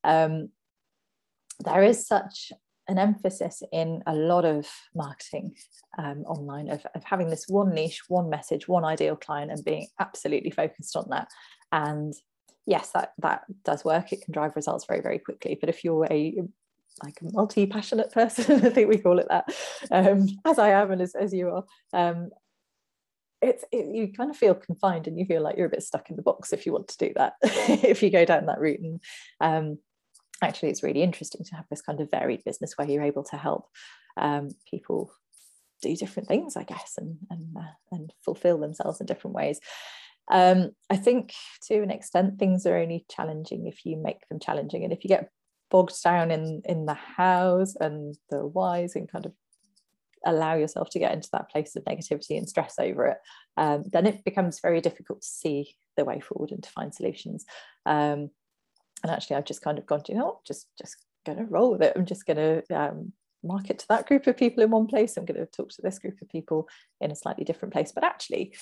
Um, 0.04 0.50
there 1.60 1.82
is 1.82 2.06
such 2.06 2.52
an 2.88 2.98
emphasis 2.98 3.62
in 3.72 4.02
a 4.06 4.14
lot 4.14 4.44
of 4.44 4.66
marketing 4.94 5.54
um, 5.96 6.24
online 6.26 6.68
of, 6.68 6.84
of 6.94 7.04
having 7.04 7.30
this 7.30 7.46
one 7.48 7.72
niche, 7.72 8.02
one 8.08 8.28
message, 8.28 8.66
one 8.66 8.84
ideal 8.84 9.16
client, 9.16 9.52
and 9.52 9.64
being 9.64 9.86
absolutely 10.00 10.50
focused 10.50 10.96
on 10.96 11.06
that. 11.10 11.28
And 11.70 12.12
yes, 12.66 12.90
that 12.90 13.12
that 13.18 13.44
does 13.64 13.84
work. 13.84 14.12
It 14.12 14.22
can 14.22 14.32
drive 14.32 14.56
results 14.56 14.84
very, 14.86 15.00
very 15.00 15.18
quickly. 15.18 15.56
But 15.58 15.68
if 15.68 15.84
you're 15.84 16.06
a 16.10 16.42
like 17.02 17.20
a 17.22 17.32
multi-passionate 17.32 18.12
person, 18.12 18.64
I 18.66 18.70
think 18.70 18.88
we 18.88 18.98
call 18.98 19.18
it 19.18 19.26
that, 19.28 19.46
um, 19.90 20.28
as 20.44 20.58
I 20.58 20.70
am 20.70 20.90
and 20.90 21.00
as, 21.00 21.14
as 21.14 21.32
you 21.32 21.48
are, 21.48 21.64
um, 21.92 22.30
it's 23.42 23.64
it, 23.72 23.94
you 23.94 24.12
kind 24.12 24.30
of 24.30 24.36
feel 24.36 24.54
confined 24.54 25.06
and 25.06 25.18
you 25.18 25.26
feel 25.26 25.42
like 25.42 25.56
you're 25.56 25.66
a 25.66 25.70
bit 25.70 25.82
stuck 25.82 26.08
in 26.08 26.16
the 26.16 26.22
box 26.22 26.52
if 26.52 26.64
you 26.64 26.72
want 26.72 26.88
to 26.88 26.98
do 26.98 27.12
that 27.16 27.34
if 27.42 28.02
you 28.02 28.08
go 28.08 28.24
down 28.24 28.46
that 28.46 28.60
route 28.60 28.80
and 28.80 29.00
um, 29.40 29.78
actually 30.40 30.70
it's 30.70 30.82
really 30.82 31.02
interesting 31.02 31.44
to 31.44 31.56
have 31.56 31.66
this 31.68 31.82
kind 31.82 32.00
of 32.00 32.10
varied 32.10 32.44
business 32.44 32.74
where 32.76 32.88
you're 32.88 33.02
able 33.02 33.24
to 33.24 33.36
help 33.36 33.66
um, 34.16 34.48
people 34.70 35.12
do 35.82 35.96
different 35.96 36.28
things 36.28 36.56
i 36.56 36.62
guess 36.62 36.94
and 36.96 37.18
and, 37.30 37.56
uh, 37.56 37.72
and 37.90 38.12
fulfill 38.24 38.58
themselves 38.58 39.00
in 39.00 39.06
different 39.06 39.34
ways 39.34 39.58
um, 40.32 40.72
i 40.90 40.96
think 40.96 41.32
to 41.62 41.80
an 41.80 41.90
extent 41.90 42.38
things 42.38 42.66
are 42.66 42.76
only 42.76 43.04
challenging 43.08 43.66
if 43.66 43.86
you 43.86 43.96
make 43.96 44.28
them 44.28 44.40
challenging 44.40 44.82
and 44.82 44.92
if 44.92 45.04
you 45.04 45.08
get 45.08 45.30
bogged 45.70 46.02
down 46.02 46.30
in 46.30 46.62
in 46.64 46.86
the 46.86 46.94
hows 46.94 47.76
and 47.80 48.16
the 48.30 48.46
whys 48.46 48.96
and 48.96 49.10
kind 49.10 49.26
of 49.26 49.32
allow 50.24 50.54
yourself 50.54 50.88
to 50.90 50.98
get 50.98 51.12
into 51.12 51.28
that 51.32 51.50
place 51.50 51.76
of 51.76 51.84
negativity 51.84 52.36
and 52.38 52.48
stress 52.48 52.76
over 52.78 53.06
it, 53.06 53.18
um, 53.56 53.84
then 53.92 54.06
it 54.06 54.24
becomes 54.24 54.60
very 54.60 54.80
difficult 54.80 55.22
to 55.22 55.28
see 55.28 55.74
the 55.96 56.04
way 56.04 56.20
forward 56.20 56.50
and 56.52 56.62
to 56.62 56.70
find 56.70 56.94
solutions. 56.94 57.44
Um, 57.86 58.30
and 59.02 59.10
actually, 59.10 59.36
I've 59.36 59.44
just 59.44 59.62
kind 59.62 59.78
of 59.78 59.86
gone, 59.86 60.02
you 60.08 60.14
know, 60.14 60.40
just 60.46 60.68
just 60.78 60.96
going 61.26 61.38
to 61.38 61.44
roll 61.44 61.72
with 61.72 61.82
it. 61.82 61.92
I'm 61.96 62.06
just 62.06 62.26
going 62.26 62.36
to 62.36 62.62
um, 62.74 63.12
market 63.42 63.80
to 63.80 63.88
that 63.88 64.06
group 64.06 64.26
of 64.26 64.36
people 64.36 64.62
in 64.62 64.70
one 64.70 64.86
place. 64.86 65.16
I'm 65.16 65.24
going 65.24 65.40
to 65.40 65.46
talk 65.46 65.70
to 65.70 65.82
this 65.82 65.98
group 65.98 66.20
of 66.22 66.28
people 66.28 66.68
in 67.00 67.10
a 67.10 67.16
slightly 67.16 67.44
different 67.44 67.72
place. 67.72 67.92
But 67.92 68.04
actually, 68.04 68.54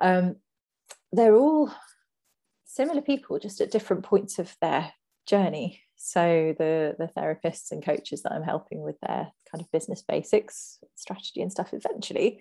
um, 0.00 0.36
they're 1.12 1.36
all 1.36 1.72
similar 2.64 3.02
people, 3.02 3.38
just 3.38 3.60
at 3.60 3.70
different 3.70 4.04
points 4.04 4.38
of 4.38 4.54
their 4.60 4.92
journey. 5.26 5.80
So 5.96 6.54
the 6.58 6.96
the 6.98 7.10
therapists 7.16 7.72
and 7.72 7.84
coaches 7.84 8.22
that 8.22 8.32
I'm 8.32 8.42
helping 8.42 8.80
with 8.82 8.98
their 9.00 9.30
kind 9.50 9.60
of 9.60 9.70
business 9.70 10.02
basics, 10.02 10.78
strategy 10.94 11.42
and 11.42 11.52
stuff, 11.52 11.74
eventually, 11.74 12.40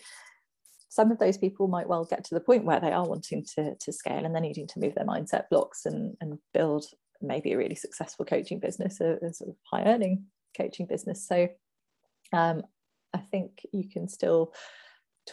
some 0.90 1.12
of 1.12 1.20
those 1.20 1.38
people 1.38 1.68
might 1.68 1.88
well 1.88 2.04
get 2.04 2.24
to 2.26 2.36
the 2.36 2.42
point 2.42 2.66
where 2.66 2.80
they 2.80 2.92
are 2.92 3.08
wanting 3.08 3.46
to, 3.56 3.76
to 3.76 3.92
scale 3.94 4.26
and 4.26 4.34
they're 4.34 4.42
needing 4.42 4.68
to 4.68 4.80
move 4.80 4.96
their 4.96 5.06
mindset 5.06 5.48
blocks 5.50 5.86
and, 5.86 6.18
and 6.20 6.40
build 6.52 6.86
maybe 7.22 7.52
a 7.52 7.58
really 7.58 7.76
successful 7.76 8.26
coaching 8.26 8.60
business, 8.60 9.00
a, 9.00 9.18
a 9.22 9.34
sort 9.34 9.52
of 9.52 9.56
high 9.72 9.84
earning 9.84 10.26
coaching 10.58 10.88
business. 10.88 11.28
So 11.28 11.48
um, 12.34 12.64
I 13.14 13.20
think 13.20 13.62
you 13.72 13.88
can 13.88 14.08
still 14.08 14.54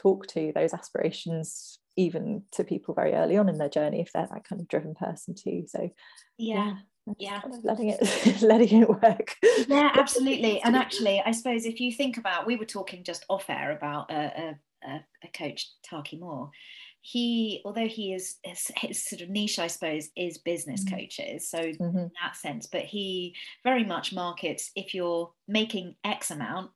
talk 0.00 0.26
to 0.28 0.52
those 0.54 0.74
aspirations 0.74 1.78
even 1.96 2.42
to 2.52 2.62
people 2.62 2.94
very 2.94 3.14
early 3.14 3.38
on 3.38 3.48
in 3.48 3.58
their 3.58 3.68
journey 3.68 4.00
if 4.00 4.12
they're 4.12 4.28
that 4.30 4.44
kind 4.44 4.60
of 4.60 4.68
driven 4.68 4.94
person 4.94 5.34
too. 5.34 5.64
So 5.66 5.90
yeah, 6.36 6.76
yeah 7.18 7.40
kind 7.40 7.54
of 7.54 7.64
letting 7.64 7.88
it 7.88 8.42
letting 8.42 8.82
it 8.82 8.88
work 8.88 9.36
yeah 9.68 9.92
absolutely 9.94 10.60
and 10.62 10.74
actually 10.74 11.22
i 11.24 11.30
suppose 11.30 11.64
if 11.64 11.80
you 11.80 11.92
think 11.92 12.16
about 12.16 12.46
we 12.46 12.56
were 12.56 12.64
talking 12.64 13.04
just 13.04 13.24
off 13.28 13.48
air 13.48 13.76
about 13.76 14.10
a, 14.10 14.56
a, 14.84 15.04
a 15.24 15.28
coach 15.32 15.70
taki 15.88 16.18
moore 16.18 16.50
he 17.00 17.62
although 17.64 17.86
he 17.86 18.12
is 18.12 18.36
his, 18.42 18.70
his, 18.78 19.04
sort 19.04 19.22
of 19.22 19.30
niche 19.30 19.58
i 19.58 19.68
suppose 19.68 20.08
is 20.16 20.38
business 20.38 20.84
mm-hmm. 20.84 20.96
coaches 20.96 21.48
so 21.48 21.58
mm-hmm. 21.58 21.98
in 21.98 22.10
that 22.20 22.36
sense 22.36 22.66
but 22.66 22.82
he 22.82 23.34
very 23.62 23.84
much 23.84 24.12
markets 24.12 24.72
if 24.74 24.92
you're 24.92 25.30
making 25.46 25.94
x 26.04 26.30
amount 26.30 26.70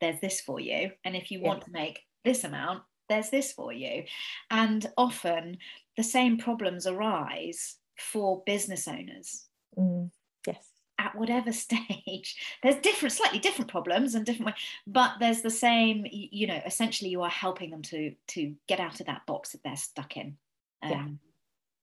there's 0.00 0.20
this 0.20 0.40
for 0.40 0.58
you 0.58 0.90
and 1.04 1.14
if 1.14 1.30
you 1.30 1.38
yeah. 1.40 1.46
want 1.46 1.64
to 1.64 1.70
make 1.70 2.00
this 2.24 2.44
amount 2.44 2.82
there's 3.08 3.30
this 3.30 3.52
for 3.52 3.72
you 3.72 4.04
and 4.50 4.90
often 4.96 5.58
the 5.96 6.02
same 6.02 6.38
problems 6.38 6.86
arise 6.86 7.76
for 7.98 8.42
business 8.46 8.88
owners 8.88 9.46
Mm, 9.78 10.10
yes. 10.46 10.68
At 10.98 11.14
whatever 11.14 11.52
stage, 11.52 12.36
there's 12.62 12.76
different, 12.76 13.12
slightly 13.12 13.38
different 13.38 13.70
problems 13.70 14.14
and 14.14 14.24
different 14.24 14.46
way, 14.46 14.54
but 14.86 15.14
there's 15.20 15.42
the 15.42 15.50
same. 15.50 16.06
You 16.10 16.46
know, 16.46 16.60
essentially, 16.64 17.10
you 17.10 17.22
are 17.22 17.30
helping 17.30 17.70
them 17.70 17.82
to 17.82 18.14
to 18.28 18.54
get 18.68 18.80
out 18.80 19.00
of 19.00 19.06
that 19.06 19.26
box 19.26 19.52
that 19.52 19.62
they're 19.64 19.76
stuck 19.76 20.16
in. 20.16 20.36
Um, 20.82 20.90
yeah. 20.90 21.08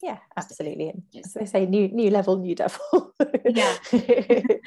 Yeah, 0.01 0.17
absolutely. 0.37 0.93
As 1.17 1.33
they 1.33 1.45
say, 1.45 1.65
new 1.65 1.89
new 1.89 2.09
level, 2.09 2.37
new 2.37 2.55
devil. 2.55 3.13
yeah. 3.45 3.75
I 3.91 4.59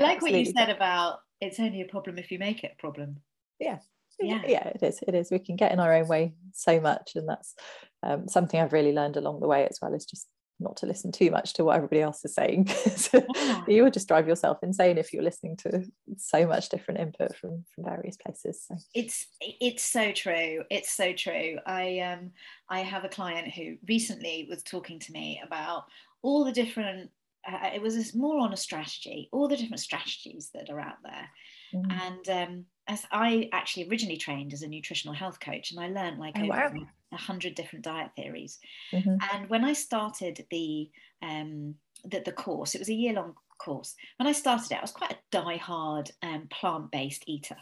like 0.00 0.20
what 0.20 0.32
you 0.32 0.46
said 0.46 0.70
about 0.70 1.20
it's 1.40 1.60
only 1.60 1.80
a 1.80 1.86
problem 1.86 2.18
if 2.18 2.32
you 2.32 2.38
make 2.38 2.64
it 2.64 2.72
a 2.76 2.80
problem. 2.80 3.18
Yeah. 3.60 3.78
Yeah. 4.20 4.42
yeah 4.46 4.68
it 4.68 4.82
is 4.82 5.00
it 5.06 5.14
is 5.14 5.30
we 5.30 5.38
can 5.38 5.56
get 5.56 5.72
in 5.72 5.80
our 5.80 5.94
own 5.94 6.08
way 6.08 6.34
so 6.52 6.80
much 6.80 7.12
and 7.14 7.28
that's 7.28 7.54
um, 8.02 8.28
something 8.28 8.60
i've 8.60 8.72
really 8.72 8.92
learned 8.92 9.16
along 9.16 9.40
the 9.40 9.48
way 9.48 9.66
as 9.66 9.78
well 9.80 9.94
is 9.94 10.04
just 10.04 10.28
not 10.62 10.76
to 10.76 10.86
listen 10.86 11.10
too 11.10 11.30
much 11.30 11.54
to 11.54 11.64
what 11.64 11.76
everybody 11.76 12.02
else 12.02 12.24
is 12.24 12.34
saying 12.34 12.68
yeah. 13.14 13.62
you 13.66 13.82
would 13.82 13.94
just 13.94 14.08
drive 14.08 14.28
yourself 14.28 14.58
insane 14.62 14.98
if 14.98 15.12
you're 15.12 15.22
listening 15.22 15.56
to 15.56 15.84
so 16.18 16.46
much 16.46 16.68
different 16.68 17.00
input 17.00 17.34
from 17.34 17.64
from 17.74 17.84
various 17.84 18.16
places 18.16 18.64
so. 18.66 18.76
it's 18.94 19.26
it's 19.40 19.84
so 19.84 20.12
true 20.12 20.62
it's 20.70 20.90
so 20.90 21.12
true 21.12 21.56
i 21.66 21.98
um 22.00 22.30
i 22.68 22.80
have 22.80 23.04
a 23.04 23.08
client 23.08 23.50
who 23.52 23.76
recently 23.88 24.46
was 24.50 24.62
talking 24.62 24.98
to 24.98 25.12
me 25.12 25.40
about 25.44 25.84
all 26.22 26.44
the 26.44 26.52
different 26.52 27.10
uh, 27.48 27.70
it 27.74 27.80
was 27.80 28.14
more 28.14 28.38
on 28.40 28.52
a 28.52 28.56
strategy 28.56 29.28
all 29.32 29.48
the 29.48 29.56
different 29.56 29.80
strategies 29.80 30.50
that 30.54 30.70
are 30.70 30.80
out 30.80 30.98
there 31.02 31.30
mm. 31.74 31.92
and 32.06 32.28
um 32.28 32.64
as 32.90 33.06
I 33.12 33.48
actually 33.52 33.88
originally 33.88 34.16
trained 34.16 34.52
as 34.52 34.62
a 34.62 34.68
nutritional 34.68 35.14
health 35.14 35.38
coach, 35.38 35.70
and 35.70 35.78
I 35.78 35.88
learned 35.88 36.18
like 36.18 36.36
oh, 36.36 36.46
wow. 36.46 36.72
a 37.12 37.16
hundred 37.16 37.54
different 37.54 37.84
diet 37.84 38.10
theories. 38.16 38.58
Mhm. 38.92 39.16
And 39.32 39.48
when 39.48 39.64
I 39.64 39.74
started 39.74 40.44
the 40.50 40.90
um, 41.22 41.76
the, 42.04 42.20
the 42.24 42.32
course, 42.32 42.74
it 42.74 42.80
was 42.80 42.88
a 42.88 42.94
year 42.94 43.12
long 43.12 43.34
course. 43.58 43.94
When 44.16 44.26
I 44.26 44.32
started 44.32 44.72
it, 44.72 44.78
I 44.78 44.80
was 44.80 44.90
quite 44.90 45.12
a 45.12 45.18
die-hard 45.30 46.10
um, 46.22 46.48
plant-based 46.50 47.24
eater. 47.28 47.58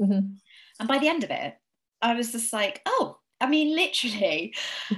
Mhm. 0.00 0.36
And 0.78 0.88
by 0.88 0.96
the 0.96 1.08
end 1.08 1.24
of 1.24 1.30
it, 1.30 1.58
I 2.00 2.14
was 2.14 2.32
just 2.32 2.50
like, 2.50 2.80
oh, 2.86 3.18
I 3.38 3.46
mean, 3.48 3.76
literally, 3.76 4.54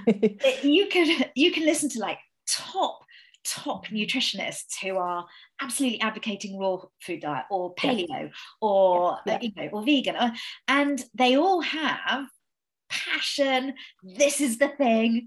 you 0.63 0.87
can 0.87 1.25
you 1.35 1.51
can 1.51 1.65
listen 1.65 1.89
to 1.91 1.99
like 1.99 2.19
top 2.47 3.02
top 3.45 3.87
nutritionists 3.89 4.81
who 4.83 4.97
are 4.97 5.27
absolutely 5.61 6.01
advocating 6.01 6.59
raw 6.59 6.79
food 7.01 7.21
diet 7.21 7.45
or 7.51 7.75
Yeah. 7.83 7.91
paleo 7.93 8.31
or 8.61 9.19
Yeah. 9.27 9.35
uh, 9.35 9.39
you 9.41 9.53
know 9.57 9.69
or 9.73 9.83
vegan 9.85 10.17
uh, 10.17 10.35
and 10.69 11.05
they 11.15 11.37
all 11.37 11.61
have 11.61 12.27
passion 12.89 13.75
this 14.03 14.41
is 14.41 14.59
the 14.59 14.69
thing 14.69 15.27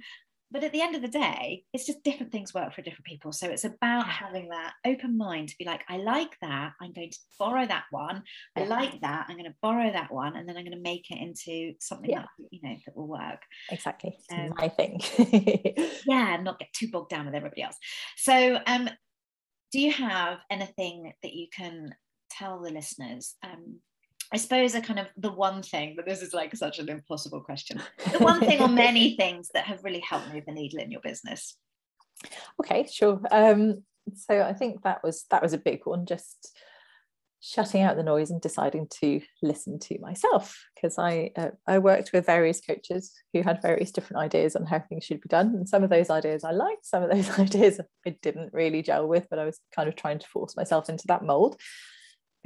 but 0.55 0.63
at 0.63 0.71
the 0.71 0.81
end 0.81 0.95
of 0.95 1.01
the 1.01 1.09
day 1.09 1.65
it's 1.73 1.85
just 1.85 2.01
different 2.01 2.31
things 2.31 2.53
work 2.53 2.73
for 2.73 2.81
different 2.81 3.03
people. 3.03 3.33
So 3.33 3.49
it's 3.49 3.65
about 3.65 4.07
having 4.07 4.47
that 4.47 4.71
open 4.85 5.17
mind 5.17 5.49
to 5.49 5.57
be 5.59 5.65
like 5.65 5.83
i 5.89 5.97
like 5.97 6.37
that. 6.41 6.71
I'm 6.79 6.93
going 6.93 7.11
to 7.11 7.17
borrow 7.37 7.67
that 7.67 7.83
one. 7.91 8.23
I 8.55 8.63
like 8.63 9.01
that. 9.01 9.25
I'm 9.27 9.35
going 9.35 9.51
to 9.51 9.57
borrow 9.61 9.91
that 9.91 10.13
one 10.13 10.37
and 10.37 10.47
then 10.47 10.55
i'm 10.55 10.63
going 10.63 10.77
to 10.77 10.81
make 10.81 11.11
it 11.11 11.17
into 11.21 11.73
something 11.81 12.09
Yeah. 12.09 12.21
that 12.21 12.47
you 12.51 12.61
know 12.63 12.73
that 12.85 12.95
will 12.95 13.09
work. 13.09 13.41
Exactly. 13.69 14.17
Um, 14.31 14.53
my 14.55 14.69
thing. 14.69 15.01
Yeah, 16.07 16.37
not 16.41 16.59
get 16.59 16.71
too 16.71 16.89
bogged 16.89 17.09
down 17.09 17.25
with 17.25 17.35
everybody 17.35 17.63
else. 17.63 17.75
So, 18.15 18.59
um, 18.65 18.89
do 19.73 19.81
you 19.81 19.91
have 19.91 20.37
anything 20.49 21.11
that 21.21 21.33
you 21.33 21.47
can 21.53 21.93
tell 22.29 22.61
the 22.61 22.71
listeners? 22.71 23.35
Um, 23.43 23.79
I 24.35 24.37
suppose 24.37 24.75
a 24.75 24.81
kind 24.81 24.99
of 24.99 25.07
the 25.15 25.31
one 25.31 25.63
thing, 25.63 25.93
but 25.95 26.05
this 26.05 26.21
is 26.21 26.33
like 26.33 26.53
such 26.57 26.79
an 26.79 26.89
impossible 26.89 27.39
question. 27.39 27.81
The 28.11 28.19
one 28.19 28.41
thing 28.41 28.59
or 28.59 28.67
many 28.85 29.15
things 29.15 29.49
that 29.53 29.63
have 29.63 29.81
really 29.81 30.01
helped 30.01 30.33
move 30.33 30.43
the 30.45 30.51
needle 30.51 30.81
in 30.81 30.91
your 30.91 30.99
business. 30.99 31.55
okay 32.61 32.85
sure 32.91 33.21
um 33.31 33.83
so 34.13 34.41
i 34.41 34.53
think 34.53 34.81
that 34.83 35.03
was 35.03 35.25
that 35.31 35.41
was 35.41 35.53
a 35.53 35.57
big 35.57 35.81
one 35.85 36.05
just 36.05 36.57
shutting 37.41 37.81
out 37.81 37.95
the 37.95 38.03
noise 38.03 38.31
and 38.31 38.41
deciding 38.41 38.87
to 38.89 39.21
listen 39.41 39.77
to 39.79 39.99
myself 39.99 40.65
because 40.73 40.97
i 40.97 41.29
uh, 41.37 41.51
i 41.67 41.77
worked 41.77 42.11
with 42.13 42.25
various 42.25 42.59
coaches 42.59 43.13
who 43.33 43.41
had 43.41 43.61
various 43.61 43.91
different 43.91 44.21
ideas 44.21 44.55
on 44.55 44.65
how 44.65 44.79
things 44.79 45.03
should 45.03 45.21
be 45.21 45.29
done 45.29 45.47
and 45.55 45.69
some 45.69 45.83
of 45.83 45.89
those 45.89 46.09
ideas 46.09 46.43
i 46.43 46.51
liked 46.51 46.85
some 46.85 47.03
of 47.03 47.11
those 47.11 47.29
ideas 47.45 47.79
i 48.05 48.15
didn't 48.21 48.53
really 48.53 48.81
gel 48.81 49.07
with 49.07 49.27
but 49.29 49.39
i 49.39 49.45
was 49.45 49.59
kind 49.75 49.87
of 49.87 49.95
trying 49.95 50.19
to 50.19 50.27
force 50.27 50.55
myself 50.57 50.89
into 50.89 51.07
that 51.07 51.23
mold 51.23 51.59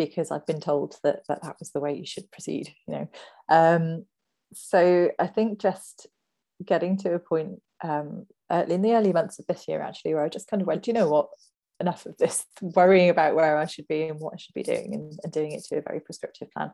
because 0.06 0.32
i've 0.32 0.46
been 0.48 0.60
told 0.60 0.96
that 1.04 1.22
that, 1.28 1.44
that 1.44 1.58
was 1.60 1.72
the 1.72 1.80
way 1.80 1.96
you 1.96 2.06
should 2.06 2.32
proceed 2.32 2.74
you 2.88 2.94
know 2.94 3.10
um 3.50 4.06
so 4.54 5.12
i 5.20 5.28
think 5.28 5.60
just 5.60 6.08
getting 6.66 6.98
to 6.98 7.14
a 7.14 7.20
point 7.20 7.62
um, 7.84 8.26
in 8.68 8.82
the 8.82 8.94
early 8.94 9.14
months 9.14 9.40
of 9.40 9.48
this 9.48 9.68
year 9.68 9.82
actually 9.82 10.14
where 10.14 10.24
I 10.24 10.30
just 10.30 10.50
kind 10.50 10.62
of 10.62 10.68
went, 10.68 10.84
do 10.84 10.92
you 10.92 10.94
know 10.94 11.10
what? 11.10 11.30
Enough 11.80 12.06
of 12.06 12.18
this 12.18 12.46
worrying 12.62 13.10
about 13.10 13.36
where 13.36 13.58
I 13.58 13.66
should 13.66 13.88
be 13.88 14.04
and 14.04 14.20
what 14.20 14.34
I 14.34 14.38
should 14.38 14.54
be 14.54 14.64
doing 14.64 14.94
and, 14.94 15.18
and 15.24 15.32
doing 15.32 15.54
it 15.54 15.64
to 15.66 15.78
a 15.78 15.82
very 15.82 16.00
prescriptive 16.00 16.52
plan. 16.52 16.72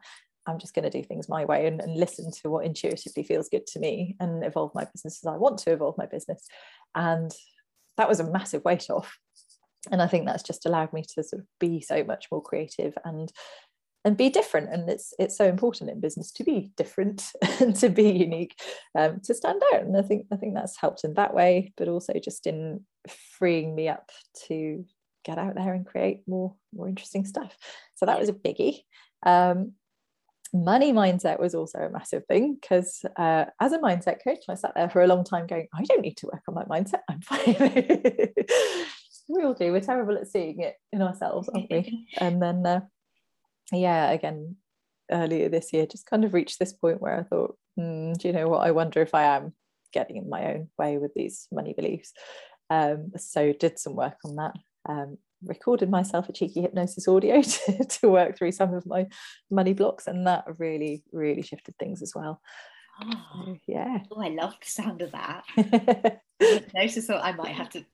I'm 0.48 0.60
just 0.60 0.74
going 0.74 0.90
to 0.90 0.90
do 0.90 1.04
things 1.04 1.30
my 1.30 1.46
way 1.46 1.68
and, 1.68 1.82
and 1.82 1.96
listen 1.96 2.32
to 2.32 2.50
what 2.50 2.66
intuitively 2.66 3.24
feels 3.24 3.50
good 3.50 3.66
to 3.68 3.80
me 3.80 4.16
and 4.20 4.44
evolve 4.44 4.72
my 4.76 4.86
business 4.86 5.20
as 5.24 5.28
I 5.28 5.38
want 5.38 5.60
to 5.60 5.72
evolve 5.72 5.98
my 5.98 6.06
business. 6.06 6.48
And 6.94 7.32
that 7.98 8.10
was 8.10 8.20
a 8.20 8.32
massive 8.32 8.64
weight 8.64 8.90
off. 8.90 9.18
And 9.92 10.02
I 10.02 10.08
think 10.08 10.26
that's 10.26 10.44
just 10.44 10.66
allowed 10.66 10.94
me 10.94 11.04
to 11.16 11.24
sort 11.24 11.42
of 11.42 11.48
be 11.60 11.82
so 11.82 12.04
much 12.04 12.28
more 12.32 12.42
creative 12.42 12.94
and 13.04 13.32
and 14.04 14.16
be 14.16 14.30
different. 14.30 14.72
And 14.72 14.88
it's 14.90 15.14
it's 15.18 15.38
so 15.38 15.46
important 15.46 15.90
in 15.90 16.00
business 16.00 16.32
to 16.34 16.44
be 16.44 16.72
different 16.78 17.32
and 17.60 17.76
to 17.78 17.90
be 17.90 18.10
unique 18.10 18.56
um, 18.98 19.20
to 19.24 19.34
stand 19.34 19.62
out. 19.74 19.82
And 19.82 19.98
i 19.98 20.02
think 20.02 20.28
i 20.32 20.36
think 20.36 20.54
that's 20.54 20.78
helped 20.78 21.04
in 21.04 21.16
that 21.16 21.34
way 21.34 21.74
but 21.78 21.88
also 21.88 22.14
just 22.24 22.48
in 22.48 22.86
freeing 23.38 23.76
me 23.76 23.88
up 23.88 24.12
to 24.48 24.86
get 25.26 25.38
out 25.38 25.56
there 25.56 25.74
and 25.74 25.86
create 25.86 26.22
more 26.28 26.56
more 26.74 26.88
interesting 26.88 27.26
stuff. 27.26 27.58
So 27.96 28.06
that 28.06 28.20
was 28.20 28.30
a 28.30 28.34
biggie. 28.34 28.84
Um, 29.26 29.74
money 30.54 30.94
mindset 30.94 31.40
was 31.40 31.54
also 31.54 31.80
a 31.80 31.90
massive 31.90 32.26
thing 32.28 32.58
because 32.62 33.04
uh, 33.18 33.46
as 33.60 33.74
a 33.74 33.80
mindset 33.80 34.24
coach 34.24 34.40
i 34.48 34.54
sat 34.54 34.72
there 34.74 34.90
for 34.90 35.02
a 35.02 35.08
long 35.08 35.24
time 35.26 35.46
going 35.48 35.68
i 35.74 35.84
don't 35.84 36.02
need 36.02 36.16
to 36.16 36.28
work 36.28 36.44
on 36.48 36.56
my 36.56 36.64
mindset. 36.64 37.02
I'm 37.10 37.20
fine 37.20 37.56
we 39.28 39.44
all 39.44 39.54
do. 39.54 39.72
We're 39.72 39.82
terrible 39.82 40.18
at 40.18 40.28
seeing 40.28 40.60
it 40.62 40.76
in 40.92 41.02
ourselves 41.02 41.50
aren't 41.50 41.72
we? 41.72 42.08
And 42.18 42.42
then 42.42 42.66
uh, 42.66 42.82
yeah 43.72 44.12
again 44.12 44.56
earlier 45.12 45.50
this 45.50 45.74
year 45.74 45.86
just 45.86 46.06
kind 46.06 46.24
of 46.24 46.34
reached 46.34 46.60
this 46.60 46.74
point 46.74 47.02
where 47.02 47.20
i 47.20 47.24
thought 47.24 47.58
hmm, 47.76 48.14
do 48.14 48.28
you 48.28 48.34
know 48.34 48.48
what? 48.48 48.66
I 48.66 48.72
wonder 48.72 49.02
if 49.02 49.14
i 49.14 49.24
am 49.24 49.54
getting 49.96 50.18
in 50.18 50.30
my 50.30 50.54
own 50.54 50.70
way 50.78 50.98
with 50.98 51.14
these 51.16 51.48
money 51.52 51.74
beliefs. 51.74 52.12
Um, 52.70 53.12
so 53.18 53.54
did 53.54 53.80
some 53.80 53.96
work 53.96 54.18
on 54.26 54.36
that. 54.36 54.54
Um, 54.88 55.18
recorded 55.44 55.90
myself 55.90 56.28
a 56.28 56.34
cheeky 56.34 56.62
hypnosis 56.62 57.08
audio 57.08 57.42
to, 57.42 57.86
to 57.86 58.10
work 58.10 58.38
through 58.38 58.52
some 58.52 58.74
of 58.74 58.86
my 58.86 59.08
money 59.50 59.74
blocks 59.74 60.08
and 60.08 60.28
that 60.28 60.46
really 60.60 61.04
really 61.12 61.42
shifted 61.42 61.76
things 61.78 62.02
as 62.02 62.14
well. 62.16 62.42
Oh, 63.02 63.58
yeah. 63.68 64.00
Oh, 64.10 64.22
I 64.22 64.30
love 64.30 64.54
the 64.62 64.70
sound 64.70 65.02
of 65.02 65.12
that. 65.12 65.44
Hypnosis, 66.40 67.10
I 67.10 67.34
might 67.34 67.54
have 67.54 67.70
to 67.72 67.86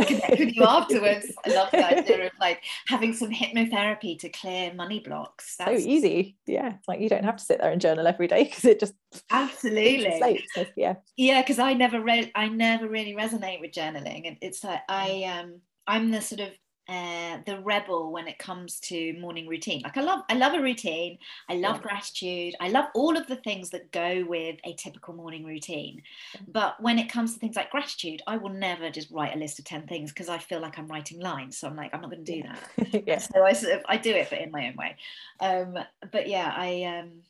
connect 0.00 0.38
with 0.38 0.54
you 0.54 0.64
afterwards. 0.64 1.26
I 1.44 1.50
love 1.50 1.70
the 1.70 1.86
idea 1.86 2.26
of 2.26 2.32
like 2.40 2.62
having 2.86 3.12
some 3.12 3.30
hypnotherapy 3.30 4.18
to 4.20 4.28
clear 4.28 4.72
money 4.74 5.00
blocks. 5.00 5.56
so 5.56 5.70
easy 5.70 6.36
yeah 6.46 6.74
it's 6.74 6.88
like 6.88 7.00
you 7.00 7.08
don't 7.08 7.24
have 7.24 7.36
to 7.36 7.44
sit 7.44 7.60
there 7.60 7.70
and 7.70 7.80
journal 7.80 8.06
every 8.06 8.26
day 8.26 8.44
because 8.44 8.64
it 8.64 8.80
just 8.80 8.94
Absolutely. 9.30 10.18
Slate, 10.18 10.44
so, 10.54 10.66
yeah 10.76 10.96
yeah 11.16 11.42
because 11.42 11.58
i 11.58 11.72
never 11.74 12.00
read 12.00 12.30
i 12.34 12.48
never 12.48 12.88
really 12.88 13.14
resonate 13.14 13.60
with 13.60 13.72
journaling 13.72 14.26
and 14.26 14.36
it's 14.40 14.64
like 14.64 14.80
i 14.88 15.24
um 15.24 15.60
i'm 15.86 16.10
the 16.10 16.20
sort 16.20 16.40
of 16.40 16.50
uh, 16.88 17.38
the 17.44 17.60
rebel 17.60 18.10
when 18.10 18.26
it 18.28 18.38
comes 18.38 18.80
to 18.80 19.12
morning 19.20 19.46
routine. 19.46 19.82
Like 19.82 19.96
i 19.98 20.00
love 20.00 20.22
i 20.30 20.34
love 20.34 20.54
a 20.54 20.62
routine. 20.62 21.18
I 21.48 21.54
love 21.56 21.76
Yeah. 21.76 21.82
gratitude. 21.82 22.54
I 22.60 22.68
love 22.70 22.86
all 22.94 23.16
of 23.16 23.26
the 23.26 23.36
things 23.36 23.70
that 23.70 23.92
go 23.92 24.24
with 24.26 24.56
a 24.64 24.72
typical 24.74 25.14
morning 25.14 25.44
routine. 25.44 26.02
But 26.46 26.80
when 26.82 26.98
it 26.98 27.10
comes 27.12 27.34
to 27.34 27.38
things 27.40 27.56
like 27.56 27.70
gratitude 27.70 28.22
i 28.26 28.36
will 28.38 28.50
never 28.50 28.90
just 28.90 29.10
write 29.10 29.34
a 29.34 29.38
list 29.38 29.58
of 29.58 29.64
10 29.66 29.86
things 29.86 30.12
because 30.12 30.28
i 30.28 30.38
feel 30.38 30.60
like 30.60 30.78
i'm 30.78 30.88
writing 30.88 31.20
lines. 31.20 31.58
So 31.58 31.68
i'm 31.68 31.76
like 31.76 31.94
i'm 31.94 32.00
not 32.00 32.10
going 32.10 32.24
to 32.24 32.32
do 32.32 32.42
that. 32.48 33.02
Yeah. 33.06 33.18
So 33.18 33.44
I 33.44 33.52
sort 33.52 33.74
of 33.74 33.82
I 33.88 33.96
do 33.98 34.10
it, 34.12 34.28
but 34.30 34.40
in 34.40 34.50
my 34.50 34.68
own 34.68 34.76
way. 34.76 34.96
Um, 35.40 35.78
but 36.10 36.28
yeah, 36.28 36.52
I, 36.56 36.84
um, 36.84 37.22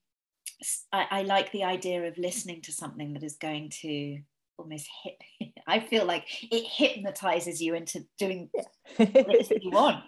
I 0.92 1.07
I 1.11 1.23
like 1.23 1.53
the 1.53 1.64
idea 1.64 2.07
of 2.09 2.18
listening 2.18 2.62
to 2.62 2.73
something 2.73 3.12
that 3.14 3.23
is 3.23 3.37
going 3.37 3.71
to 3.83 4.21
almost 4.59 4.87
hit. 5.03 5.53
I 5.66 5.81
feel 5.81 6.05
like 6.05 6.25
it 6.51 6.64
hypnotizes 6.66 7.61
you 7.62 7.75
into 7.75 8.05
doing 8.18 8.51
what 8.97 9.35
is 9.37 9.49
that 9.49 9.62
you 9.62 9.71
want. 9.71 10.03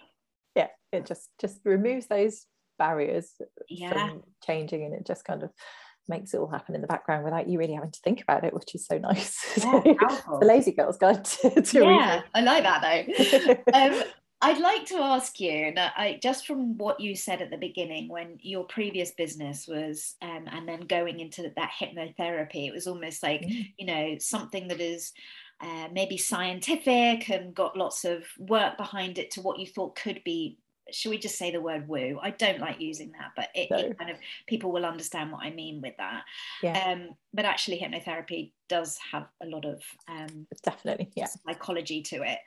yeah 0.55 0.67
it 0.91 1.05
just 1.05 1.29
just 1.39 1.59
removes 1.63 2.07
those 2.07 2.45
barriers 2.79 3.31
Yeah, 3.69 3.91
from 3.91 4.23
changing 4.43 4.83
and 4.85 4.93
it 4.93 5.05
just 5.05 5.23
kind 5.23 5.43
of 5.43 5.51
makes 6.07 6.33
it 6.33 6.39
all 6.39 6.47
happen 6.47 6.73
in 6.75 6.81
the 6.81 6.87
background 6.87 7.23
without 7.23 7.47
you 7.47 7.59
really 7.59 7.73
having 7.75 7.91
to 7.91 7.99
think 8.03 8.21
about 8.23 8.43
it 8.43 8.53
which 8.53 8.73
is 8.75 8.85
so 8.87 8.97
nice 8.97 9.37
yeah, 9.85 9.93
So, 10.25 10.39
the 10.39 10.45
lazy 10.47 10.71
girl's 10.71 10.97
guide 10.97 11.23
to, 11.41 11.61
to 11.61 11.83
yeah, 11.83 12.21
I 12.33 12.41
like 12.41 12.63
that 12.63 12.81
though. 12.81 13.73
um, 13.73 14.03
I'd 14.43 14.59
like 14.59 14.85
to 14.87 14.95
ask 14.97 15.39
you, 15.39 15.73
I, 15.77 16.19
just 16.21 16.47
from 16.47 16.77
what 16.77 16.99
you 16.99 17.15
said 17.15 17.41
at 17.41 17.51
the 17.51 17.57
beginning, 17.57 18.09
when 18.09 18.37
your 18.41 18.63
previous 18.65 19.11
business 19.11 19.67
was, 19.67 20.15
um, 20.21 20.45
and 20.51 20.67
then 20.67 20.81
going 20.81 21.19
into 21.19 21.51
that 21.55 21.71
hypnotherapy, 21.79 22.67
it 22.67 22.73
was 22.73 22.87
almost 22.87 23.21
like, 23.21 23.41
Mm. 23.41 23.73
you 23.77 23.85
know, 23.85 24.17
something 24.19 24.67
that 24.69 24.81
is 24.81 25.13
uh, 25.59 25.89
maybe 25.91 26.17
scientific 26.17 27.29
and 27.29 27.53
got 27.53 27.77
lots 27.77 28.03
of 28.03 28.25
work 28.39 28.77
behind 28.77 29.19
it 29.19 29.29
to 29.31 29.41
what 29.41 29.59
you 29.59 29.67
thought 29.67 29.95
could 29.95 30.23
be. 30.23 30.57
Should 30.91 31.11
we 31.11 31.19
just 31.19 31.37
say 31.37 31.51
the 31.51 31.61
word 31.61 31.87
woo? 31.87 32.19
I 32.21 32.31
don't 32.31 32.59
like 32.59 32.81
using 32.81 33.11
that, 33.11 33.31
but 33.35 33.49
it, 33.53 33.69
No. 33.69 33.77
it 33.77 33.97
kind 33.99 34.09
of 34.09 34.17
people 34.47 34.71
will 34.71 34.85
understand 34.85 35.31
what 35.31 35.43
I 35.43 35.51
mean 35.51 35.79
with 35.81 35.95
that. 35.97 36.23
Yeah. 36.63 36.83
Um, 36.83 37.15
but 37.31 37.45
actually, 37.45 37.79
hypnotherapy 37.79 38.51
does 38.67 38.97
have 39.11 39.27
a 39.41 39.45
lot 39.45 39.65
of 39.65 39.81
um, 40.07 40.47
definitely 40.63 41.11
yeah 41.15 41.27
psychology 41.27 42.01
to 42.01 42.23
it. 42.23 42.39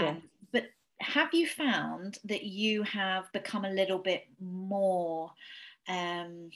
Yeah. 0.00 0.08
Um, 0.08 0.22
but 0.50 0.64
have 1.02 1.34
you 1.34 1.46
found 1.46 2.18
that 2.24 2.44
you 2.44 2.82
have 2.84 3.30
become 3.32 3.64
a 3.64 3.70
little 3.70 3.98
bit 3.98 4.24
more 4.40 5.30
um, 5.88 6.50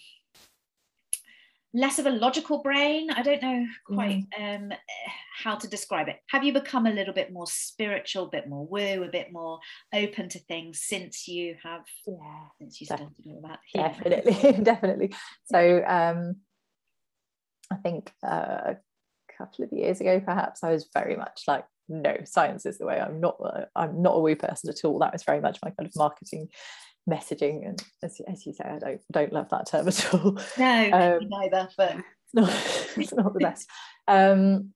less 1.75 1.99
of 1.99 2.07
a 2.07 2.11
logical 2.11 2.63
brain? 2.63 3.11
I 3.11 3.23
don't 3.23 3.43
know 3.43 3.67
quite 3.87 4.25
um, 4.39 4.73
how 5.37 5.57
to 5.57 5.69
describe 5.69 6.09
it. 6.09 6.17
Have 6.31 6.45
you 6.45 6.53
become 6.53 6.87
a 6.87 6.93
little 6.93 7.13
bit 7.13 7.33
more 7.33 7.47
spiritual, 7.47 8.27
a 8.27 8.31
bit 8.31 8.49
more 8.49 8.67
woo, 8.67 9.03
a 9.03 9.11
bit 9.11 9.33
more 9.33 9.59
open 9.93 10.29
to 10.31 10.39
things 10.39 10.81
since 10.81 11.27
you 11.29 11.57
have 11.63 11.85
yeah 12.07 12.47
since 12.59 12.81
you 12.81 12.87
started 12.87 13.13
all 13.27 13.43
that? 13.43 13.59
Yeah. 13.75 13.89
definitely 13.89 14.53
definitely 14.63 15.15
so 15.45 15.83
um 15.87 16.37
i 17.71 17.77
think 17.77 18.13
uh, 18.25 18.75
a 18.75 18.77
couple 19.37 19.65
of 19.65 19.73
years 19.73 20.01
ago 20.01 20.21
perhaps 20.21 20.63
i 20.63 20.71
was 20.71 20.89
very 20.95 21.17
much 21.17 21.43
like 21.47 21.65
no 21.89 22.17
science 22.25 22.67
is 22.67 22.79
the 22.79 22.87
way 22.87 23.01
i'm 23.01 23.21
not 23.21 23.37
uh, 23.45 23.65
i'm 23.75 24.03
not 24.03 24.17
a 24.17 24.21
woo 24.21 24.37
person 24.37 24.71
at 24.71 24.85
all 24.85 24.99
that 24.99 25.13
was 25.13 25.23
very 25.23 25.41
much 25.41 25.59
my 25.65 25.71
kind 25.71 25.87
of 25.87 25.97
marketing 25.97 26.49
messaging 27.09 27.67
and 27.67 27.83
as, 28.03 28.21
as 28.29 28.45
you 28.47 28.53
say 28.53 28.65
i 28.65 28.79
don't 28.79 29.01
don't 29.13 29.33
love 29.33 29.49
that 29.51 29.67
term 29.67 29.87
at 29.89 30.15
all 30.15 30.39
No, 30.59 30.91
Um, 30.93 31.29
neither. 31.29 31.69
But 31.77 31.97
not 32.35 32.49
it's 32.97 33.15
not 33.15 33.33
the 33.33 33.41
best 33.41 33.69
um, 34.09 34.73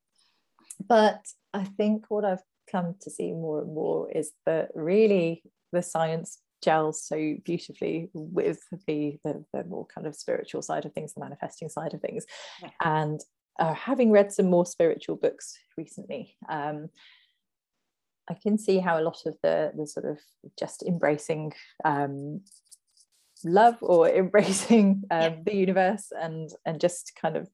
but 0.87 1.21
i 1.53 1.65
think 1.65 2.05
what 2.09 2.25
i've 2.25 2.43
come 2.71 2.95
to 3.01 3.11
see 3.11 3.33
more 3.33 3.61
and 3.63 3.75
more 3.75 4.11
is 4.13 4.33
that 4.47 4.69
really 4.75 5.43
the 5.73 5.83
science 5.83 6.39
gels 6.63 7.03
so 7.03 7.37
beautifully 7.45 8.11
with 8.13 8.61
the, 8.87 9.19
the, 9.25 9.45
the 9.53 9.65
more 9.65 9.87
kind 9.87 10.07
of 10.07 10.15
spiritual 10.15 10.63
side 10.63 10.85
of 10.85 10.93
things 10.93 11.15
the 11.15 11.21
manifesting 11.21 11.69
side 11.69 11.95
of 11.95 12.01
things 12.01 12.27
yeah. 12.63 12.71
and 12.83 13.21
uh, 13.61 13.75
having 13.75 14.11
read 14.11 14.33
some 14.33 14.51
more 14.51 14.67
spiritual 14.67 15.17
books 15.17 15.57
recently 15.77 16.35
um, 16.49 16.89
I 18.31 18.35
can 18.35 18.59
see 18.59 18.79
how 18.79 18.99
a 18.99 19.03
lot 19.03 19.27
of 19.27 19.37
the 19.43 19.73
the 19.77 19.87
sort 19.87 20.07
of 20.07 20.19
just 20.59 20.85
embracing 20.85 21.53
um, 21.85 22.43
love 23.45 23.77
or 23.81 24.09
embracing 24.25 25.03
um, 25.11 25.21
yeah. 25.21 25.37
the 25.45 25.57
universe 25.57 26.13
and 26.17 26.49
and 26.65 26.81
just 26.81 27.13
kind 27.21 27.37
of 27.37 27.49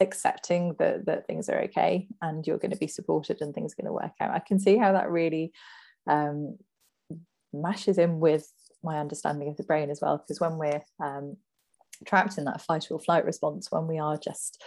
accepting 0.00 0.74
that 0.78 1.06
that 1.06 1.26
things 1.26 1.48
are 1.48 1.60
okay 1.62 2.06
and 2.22 2.46
you're 2.46 2.58
going 2.58 2.70
to 2.70 2.78
be 2.78 2.86
supported 2.86 3.40
and 3.40 3.54
things 3.54 3.72
are 3.72 3.82
going 3.82 3.88
to 3.88 3.92
work 3.92 4.14
out. 4.20 4.34
I 4.34 4.38
can 4.38 4.58
see 4.58 4.76
how 4.76 4.92
that 4.92 5.10
really 5.10 5.52
um, 6.06 6.56
mashes 7.52 7.98
in 7.98 8.20
with 8.20 8.50
my 8.82 8.98
understanding 8.98 9.48
of 9.48 9.56
the 9.56 9.64
brain 9.64 9.90
as 9.90 10.00
well 10.00 10.16
because 10.16 10.40
when 10.40 10.56
we're 10.56 10.82
um, 11.02 11.36
trapped 12.06 12.38
in 12.38 12.44
that 12.44 12.62
fight 12.62 12.86
or 12.90 13.00
flight 13.00 13.24
response 13.24 13.70
when 13.70 13.88
we 13.88 13.98
are 13.98 14.16
just 14.16 14.62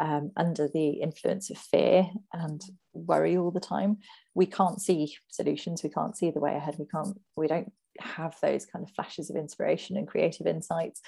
um, 0.00 0.32
under 0.36 0.68
the 0.68 0.90
influence 0.90 1.50
of 1.50 1.58
fear 1.58 2.06
and 2.32 2.62
worry 2.92 3.36
all 3.36 3.50
the 3.50 3.60
time. 3.60 3.98
We 4.34 4.46
can't 4.46 4.80
see 4.80 5.16
solutions. 5.28 5.82
We 5.82 5.90
can't 5.90 6.16
see 6.16 6.30
the 6.30 6.40
way 6.40 6.54
ahead. 6.54 6.76
We 6.78 6.86
can't 6.86 7.18
we 7.36 7.48
don't 7.48 7.72
have 8.00 8.36
those 8.42 8.64
kind 8.66 8.84
of 8.84 8.94
flashes 8.94 9.30
of 9.30 9.36
inspiration 9.36 9.96
and 9.96 10.08
creative 10.08 10.46
insights. 10.46 11.00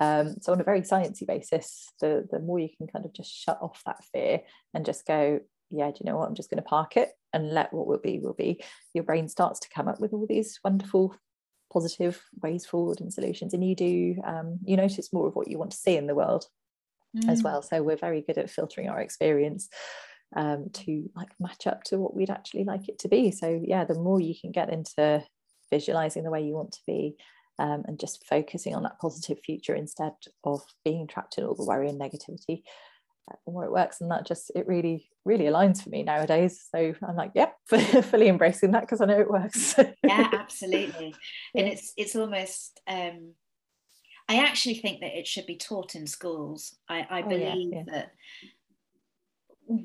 Um, 0.00 0.34
so 0.40 0.52
on 0.52 0.60
a 0.60 0.64
very 0.64 0.80
sciencey 0.80 1.26
basis 1.26 1.92
the 2.00 2.26
the 2.30 2.40
more 2.40 2.58
you 2.58 2.70
can 2.76 2.88
kind 2.88 3.04
of 3.04 3.12
just 3.12 3.32
shut 3.32 3.58
off 3.62 3.82
that 3.86 4.02
fear 4.12 4.40
and 4.74 4.84
just 4.84 5.06
go 5.06 5.38
yeah 5.70 5.90
do 5.90 5.98
you 6.00 6.10
know 6.10 6.16
what? 6.16 6.28
I'm 6.28 6.34
just 6.34 6.50
going 6.50 6.62
to 6.62 6.68
park 6.68 6.96
it 6.96 7.10
and 7.32 7.50
let 7.50 7.72
what 7.72 7.86
will 7.86 7.98
be 7.98 8.18
will 8.18 8.34
be. 8.34 8.62
Your 8.94 9.04
brain 9.04 9.28
starts 9.28 9.60
to 9.60 9.68
come 9.74 9.88
up 9.88 10.00
with 10.00 10.12
all 10.12 10.26
these 10.28 10.58
wonderful 10.64 11.14
positive 11.72 12.22
ways 12.42 12.66
forward 12.66 13.00
and 13.00 13.12
solutions. 13.12 13.54
And 13.54 13.66
you 13.66 13.74
do 13.74 14.16
um, 14.24 14.58
you 14.64 14.76
notice 14.76 15.12
more 15.12 15.28
of 15.28 15.34
what 15.34 15.48
you 15.48 15.58
want 15.58 15.70
to 15.70 15.76
see 15.76 15.96
in 15.96 16.06
the 16.06 16.14
world 16.14 16.44
mm. 17.16 17.28
as 17.28 17.42
well. 17.42 17.62
So 17.62 17.82
we're 17.82 17.96
very 17.96 18.22
good 18.22 18.38
at 18.38 18.50
filtering 18.50 18.88
our 18.88 19.00
experience 19.00 19.68
um, 20.36 20.66
to 20.72 21.10
like 21.14 21.28
match 21.38 21.66
up 21.66 21.84
to 21.84 21.98
what 21.98 22.14
we'd 22.14 22.30
actually 22.30 22.64
like 22.64 22.88
it 22.88 22.98
to 23.00 23.08
be. 23.08 23.30
So 23.30 23.60
yeah 23.62 23.84
the 23.84 23.94
more 23.94 24.20
you 24.20 24.34
can 24.38 24.52
get 24.52 24.72
into 24.72 25.24
visualizing 25.70 26.24
the 26.24 26.30
way 26.30 26.42
you 26.42 26.54
want 26.54 26.72
to 26.72 26.80
be 26.86 27.16
um, 27.58 27.84
and 27.86 27.98
just 27.98 28.26
focusing 28.26 28.74
on 28.74 28.82
that 28.82 28.98
positive 29.00 29.38
future 29.44 29.74
instead 29.74 30.12
of 30.44 30.62
being 30.84 31.06
trapped 31.06 31.38
in 31.38 31.44
all 31.44 31.54
the 31.54 31.64
worry 31.64 31.88
and 31.88 32.00
negativity 32.00 32.62
uh, 33.30 33.36
the 33.46 33.52
more 33.52 33.64
it 33.64 33.72
works. 33.72 34.00
And 34.00 34.10
that 34.10 34.26
just 34.26 34.50
it 34.54 34.66
really 34.66 35.08
really 35.24 35.44
aligns 35.44 35.82
for 35.82 35.90
me 35.90 36.02
nowadays. 36.02 36.66
So 36.74 36.94
i'm 37.06 37.16
like 37.16 37.32
yep 37.34 37.54
fully 37.66 38.28
embracing 38.28 38.72
that 38.72 38.80
because 38.80 39.00
i 39.00 39.04
know 39.04 39.20
it 39.20 39.30
works. 39.30 39.76
Yeah 40.02 40.28
absolutely. 40.32 41.14
And 41.54 41.68
it's 41.68 41.92
it's 41.96 42.16
almost 42.16 42.80
um 42.88 43.34
I 44.32 44.44
actually 44.44 44.74
think 44.74 45.00
that 45.00 45.18
it 45.18 45.26
should 45.26 45.46
be 45.46 45.56
taught 45.56 45.94
in 45.94 46.06
schools. 46.06 46.76
I, 46.88 47.06
I 47.10 47.22
believe 47.22 47.42
oh, 47.46 47.56
yeah, 47.56 47.82
yeah. 47.86 48.02
that 49.68 49.78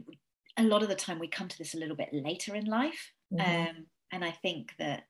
a 0.58 0.64
lot 0.64 0.84
of 0.84 0.90
the 0.90 0.96
time 0.96 1.20
we 1.20 1.28
come 1.28 1.48
to 1.48 1.58
this 1.58 1.74
a 1.74 1.78
little 1.78 1.96
bit 1.96 2.10
later 2.14 2.56
in 2.56 2.66
life. 2.66 3.12
Mm-hmm. 3.34 3.70
Um, 3.70 3.86
and 4.12 4.24
I 4.24 4.32
think 4.32 4.74
that 4.80 5.04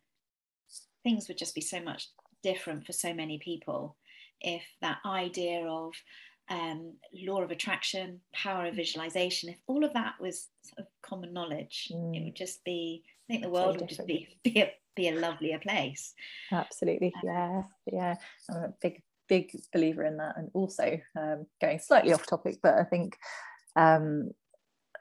things 1.04 1.28
would 1.28 1.38
just 1.38 1.56
be 1.56 1.62
so 1.62 1.80
much 1.82 2.08
different 2.41 2.86
for 2.86 2.93
so 2.93 3.13
many 3.13 3.38
people 3.38 3.95
if 4.41 4.63
that 4.82 4.97
idea 5.06 5.67
of 5.67 5.93
um, 6.50 6.93
law 7.13 7.41
of 7.41 7.52
attraction, 7.52 8.21
power 8.34 8.65
of 8.65 8.76
visualization, 8.76 9.50
if 9.50 9.58
all 9.67 9.84
of 9.84 9.93
that 9.93 10.13
was 10.19 10.47
sort 10.63 10.80
of 10.80 10.88
common 11.02 11.34
knowledge, 11.34 11.91
mm. 11.93 12.15
it 12.15 12.23
would 12.23 12.36
just 12.36 12.63
be, 12.63 13.04
I 13.30 13.34
think 13.34 13.43
the 13.43 13.50
world 13.50 13.76
so 13.76 13.82
would 13.82 13.89
just 13.89 14.08
be, 14.08 14.28
be, 14.43 14.62
a, 14.62 14.71
be 14.95 15.10
a 15.10 15.15
lovelier 15.15 15.60
place. 15.60 16.13
Absolutely. 16.52 17.13
Um, 17.15 17.21
yeah. 17.23 17.62
Yeah. 17.91 18.15
I'm 18.50 18.63
a 18.63 18.73
big 18.82 19.02
big 19.27 19.51
believer 19.73 20.03
in 20.03 20.17
that. 20.17 20.37
And 20.37 20.49
also, 20.53 20.99
um, 21.17 21.45
going 21.61 21.79
slightly 21.79 22.13
off 22.13 22.25
topic, 22.25 22.59
but 22.61 22.75
I 22.75 22.83
think 22.83 23.17
um, 23.75 24.31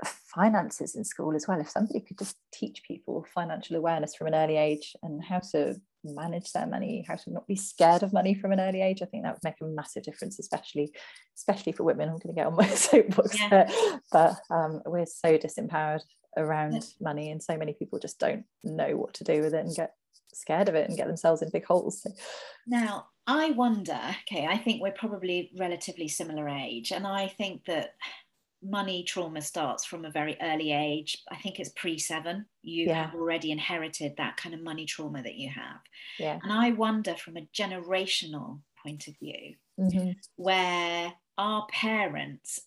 finances 0.04 0.94
in 0.94 1.04
school 1.04 1.34
as 1.34 1.46
well. 1.48 1.60
If 1.60 1.70
somebody 1.70 2.00
could 2.00 2.18
just 2.18 2.36
teach 2.52 2.82
people 2.86 3.26
financial 3.34 3.76
awareness 3.76 4.14
from 4.14 4.26
an 4.28 4.34
early 4.34 4.56
age 4.56 4.94
and 5.02 5.22
how 5.24 5.40
to 5.52 5.76
manage 6.04 6.52
their 6.52 6.66
money, 6.66 7.04
how 7.06 7.16
to 7.16 7.32
not 7.32 7.46
be 7.46 7.56
scared 7.56 8.02
of 8.02 8.12
money 8.12 8.34
from 8.34 8.52
an 8.52 8.60
early 8.60 8.82
age, 8.82 9.02
I 9.02 9.06
think 9.06 9.24
that 9.24 9.34
would 9.34 9.44
make 9.44 9.60
a 9.60 9.64
massive 9.64 10.02
difference, 10.02 10.38
especially 10.38 10.92
especially 11.36 11.72
for 11.72 11.84
women. 11.84 12.08
I'm 12.08 12.18
going 12.18 12.34
to 12.34 12.40
get 12.40 12.46
on 12.46 12.56
my 12.56 12.68
soapbox 12.74 13.40
yeah. 13.40 13.48
there, 13.48 13.68
but 14.12 14.34
um, 14.50 14.82
we're 14.86 15.06
so 15.06 15.38
disempowered 15.38 16.02
around 16.36 16.84
money, 17.00 17.30
and 17.30 17.42
so 17.42 17.56
many 17.56 17.72
people 17.72 17.98
just 17.98 18.18
don't 18.18 18.44
know 18.62 18.96
what 18.96 19.14
to 19.14 19.24
do 19.24 19.40
with 19.40 19.54
it 19.54 19.64
and 19.64 19.74
get 19.74 19.94
scared 20.36 20.68
of 20.68 20.74
it 20.74 20.88
and 20.88 20.96
get 20.96 21.06
themselves 21.06 21.42
in 21.42 21.50
big 21.50 21.64
holes. 21.64 22.02
So. 22.02 22.10
Now, 22.66 23.08
I 23.26 23.50
wonder, 23.50 23.98
okay, 24.22 24.46
I 24.46 24.56
think 24.56 24.80
we're 24.80 24.92
probably 24.92 25.50
relatively 25.58 26.08
similar 26.08 26.48
age, 26.48 26.92
and 26.92 27.06
I 27.06 27.28
think 27.28 27.64
that 27.64 27.94
money 28.62 29.04
trauma 29.04 29.40
starts 29.40 29.84
from 29.84 30.04
a 30.04 30.10
very 30.10 30.36
early 30.40 30.72
age. 30.72 31.22
I 31.30 31.36
think 31.36 31.58
it's 31.58 31.70
pre 31.70 31.98
seven. 31.98 32.46
You 32.62 32.86
yeah. 32.86 33.06
have 33.06 33.14
already 33.14 33.50
inherited 33.50 34.14
that 34.16 34.36
kind 34.36 34.54
of 34.54 34.62
money 34.62 34.86
trauma 34.86 35.22
that 35.22 35.36
you 35.36 35.50
have. 35.50 35.80
Yeah. 36.18 36.38
And 36.42 36.52
I 36.52 36.70
wonder 36.72 37.14
from 37.14 37.36
a 37.36 37.48
generational 37.54 38.60
point 38.82 39.08
of 39.08 39.18
view, 39.18 39.54
mm-hmm. 39.78 40.12
where 40.36 41.12
our 41.38 41.66
parents, 41.68 42.60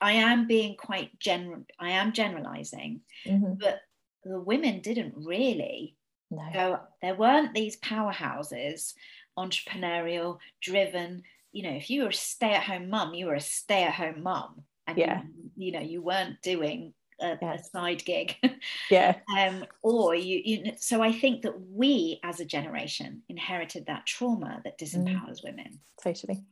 I 0.00 0.12
am 0.12 0.46
being 0.46 0.76
quite 0.76 1.18
general, 1.18 1.64
I 1.78 1.90
am 1.90 2.12
generalizing, 2.12 3.00
mm-hmm. 3.26 3.54
but 3.58 3.80
the 4.24 4.40
women 4.40 4.80
didn't 4.80 5.14
really 5.16 5.96
no. 6.36 6.50
go, 6.52 6.80
there 7.00 7.14
weren't 7.14 7.54
these 7.54 7.78
powerhouses, 7.80 8.94
entrepreneurial, 9.38 10.38
driven. 10.60 11.22
You 11.52 11.64
know, 11.64 11.76
if 11.76 11.90
you 11.90 12.02
were 12.02 12.08
a 12.08 12.14
stay 12.14 12.54
at 12.54 12.64
home 12.64 12.88
mum, 12.88 13.14
you 13.14 13.26
were 13.26 13.34
a 13.34 13.40
stay 13.40 13.84
at 13.84 13.94
home 13.94 14.22
mum 14.22 14.64
and 14.86 14.98
yeah. 14.98 15.22
you, 15.56 15.66
you 15.66 15.72
know 15.72 15.80
you 15.80 16.02
weren't 16.02 16.40
doing 16.42 16.92
a, 17.20 17.38
yeah. 17.40 17.54
a, 17.54 17.62
side 17.62 18.04
gig 18.04 18.36
yeah 18.90 19.16
um 19.38 19.64
or 19.82 20.14
you, 20.14 20.40
you 20.44 20.72
so 20.78 21.02
i 21.02 21.12
think 21.12 21.42
that 21.42 21.54
we 21.70 22.18
as 22.22 22.40
a 22.40 22.44
generation 22.44 23.22
inherited 23.28 23.86
that 23.86 24.06
trauma 24.06 24.60
that 24.64 24.78
mm. 24.78 24.84
disempowers 24.84 25.40
mm. 25.40 25.44
women 25.44 25.78
totally 26.02 26.42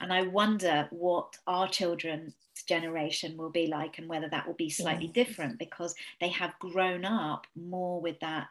and 0.00 0.12
i 0.12 0.22
wonder 0.22 0.88
what 0.90 1.36
our 1.46 1.68
children's 1.68 2.34
generation 2.66 3.36
will 3.36 3.50
be 3.50 3.68
like 3.68 3.98
and 3.98 4.08
whether 4.08 4.28
that 4.28 4.46
will 4.46 4.54
be 4.54 4.68
slightly 4.68 5.06
yeah. 5.06 5.24
different 5.24 5.58
because 5.58 5.94
they 6.20 6.28
have 6.28 6.58
grown 6.58 7.04
up 7.04 7.46
more 7.54 8.00
with 8.00 8.18
that 8.20 8.48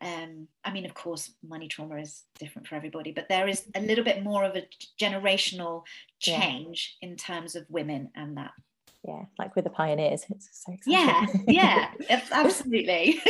um, 0.00 0.48
I 0.64 0.72
mean, 0.72 0.84
of 0.84 0.94
course, 0.94 1.32
money 1.46 1.68
trauma 1.68 1.96
is 1.96 2.22
different 2.38 2.68
for 2.68 2.74
everybody, 2.74 3.12
but 3.12 3.28
there 3.28 3.48
is 3.48 3.64
a 3.74 3.80
little 3.80 4.04
bit 4.04 4.22
more 4.22 4.44
of 4.44 4.56
a 4.56 4.66
generational 5.00 5.82
change 6.20 6.96
yeah. 7.00 7.08
in 7.08 7.16
terms 7.16 7.56
of 7.56 7.66
women 7.68 8.10
and 8.14 8.36
that 8.36 8.52
yeah, 9.04 9.24
like 9.38 9.54
with 9.54 9.64
the 9.64 9.70
pioneers. 9.70 10.24
It's 10.28 10.48
so 10.52 10.72
exciting. 10.72 11.44
Yeah, 11.46 11.90
yeah, 12.08 12.20
absolutely. 12.32 13.20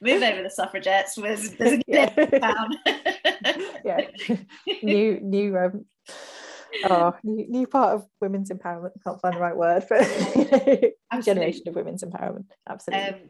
Move 0.00 0.22
over 0.22 0.42
the 0.42 0.50
suffragettes. 0.50 1.14
There's, 1.14 1.50
there's 1.52 1.72
a 1.74 1.82
yeah. 1.86 2.12
yeah, 3.84 4.00
new 4.82 5.20
new 5.20 5.58
um, 5.58 5.84
oh 6.84 7.14
new, 7.22 7.46
new 7.48 7.66
part 7.66 7.94
of 7.94 8.06
women's 8.20 8.50
empowerment. 8.50 8.92
Can't 9.04 9.20
find 9.20 9.36
the 9.36 9.40
right 9.40 9.56
word, 9.56 9.84
but 9.88 11.22
generation 11.22 11.68
of 11.68 11.74
women's 11.74 12.02
empowerment. 12.02 12.46
Absolutely. 12.68 13.06
Um, 13.06 13.20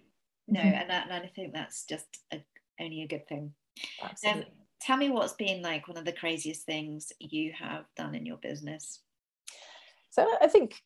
no, 0.48 0.60
mm-hmm. 0.60 0.68
and, 0.68 0.90
that, 0.90 1.08
and 1.10 1.24
I 1.24 1.30
think 1.34 1.52
that's 1.52 1.84
just 1.84 2.06
a, 2.32 2.44
only 2.80 3.02
a 3.02 3.08
good 3.08 3.26
thing. 3.28 3.52
Absolutely. 4.02 4.42
Um, 4.42 4.48
tell 4.80 4.96
me 4.96 5.10
what's 5.10 5.32
been 5.34 5.62
like 5.62 5.88
one 5.88 5.96
of 5.96 6.04
the 6.04 6.12
craziest 6.12 6.64
things 6.64 7.12
you 7.18 7.52
have 7.58 7.84
done 7.96 8.14
in 8.14 8.26
your 8.26 8.36
business. 8.36 9.00
So 10.10 10.26
I 10.40 10.46
think 10.46 10.76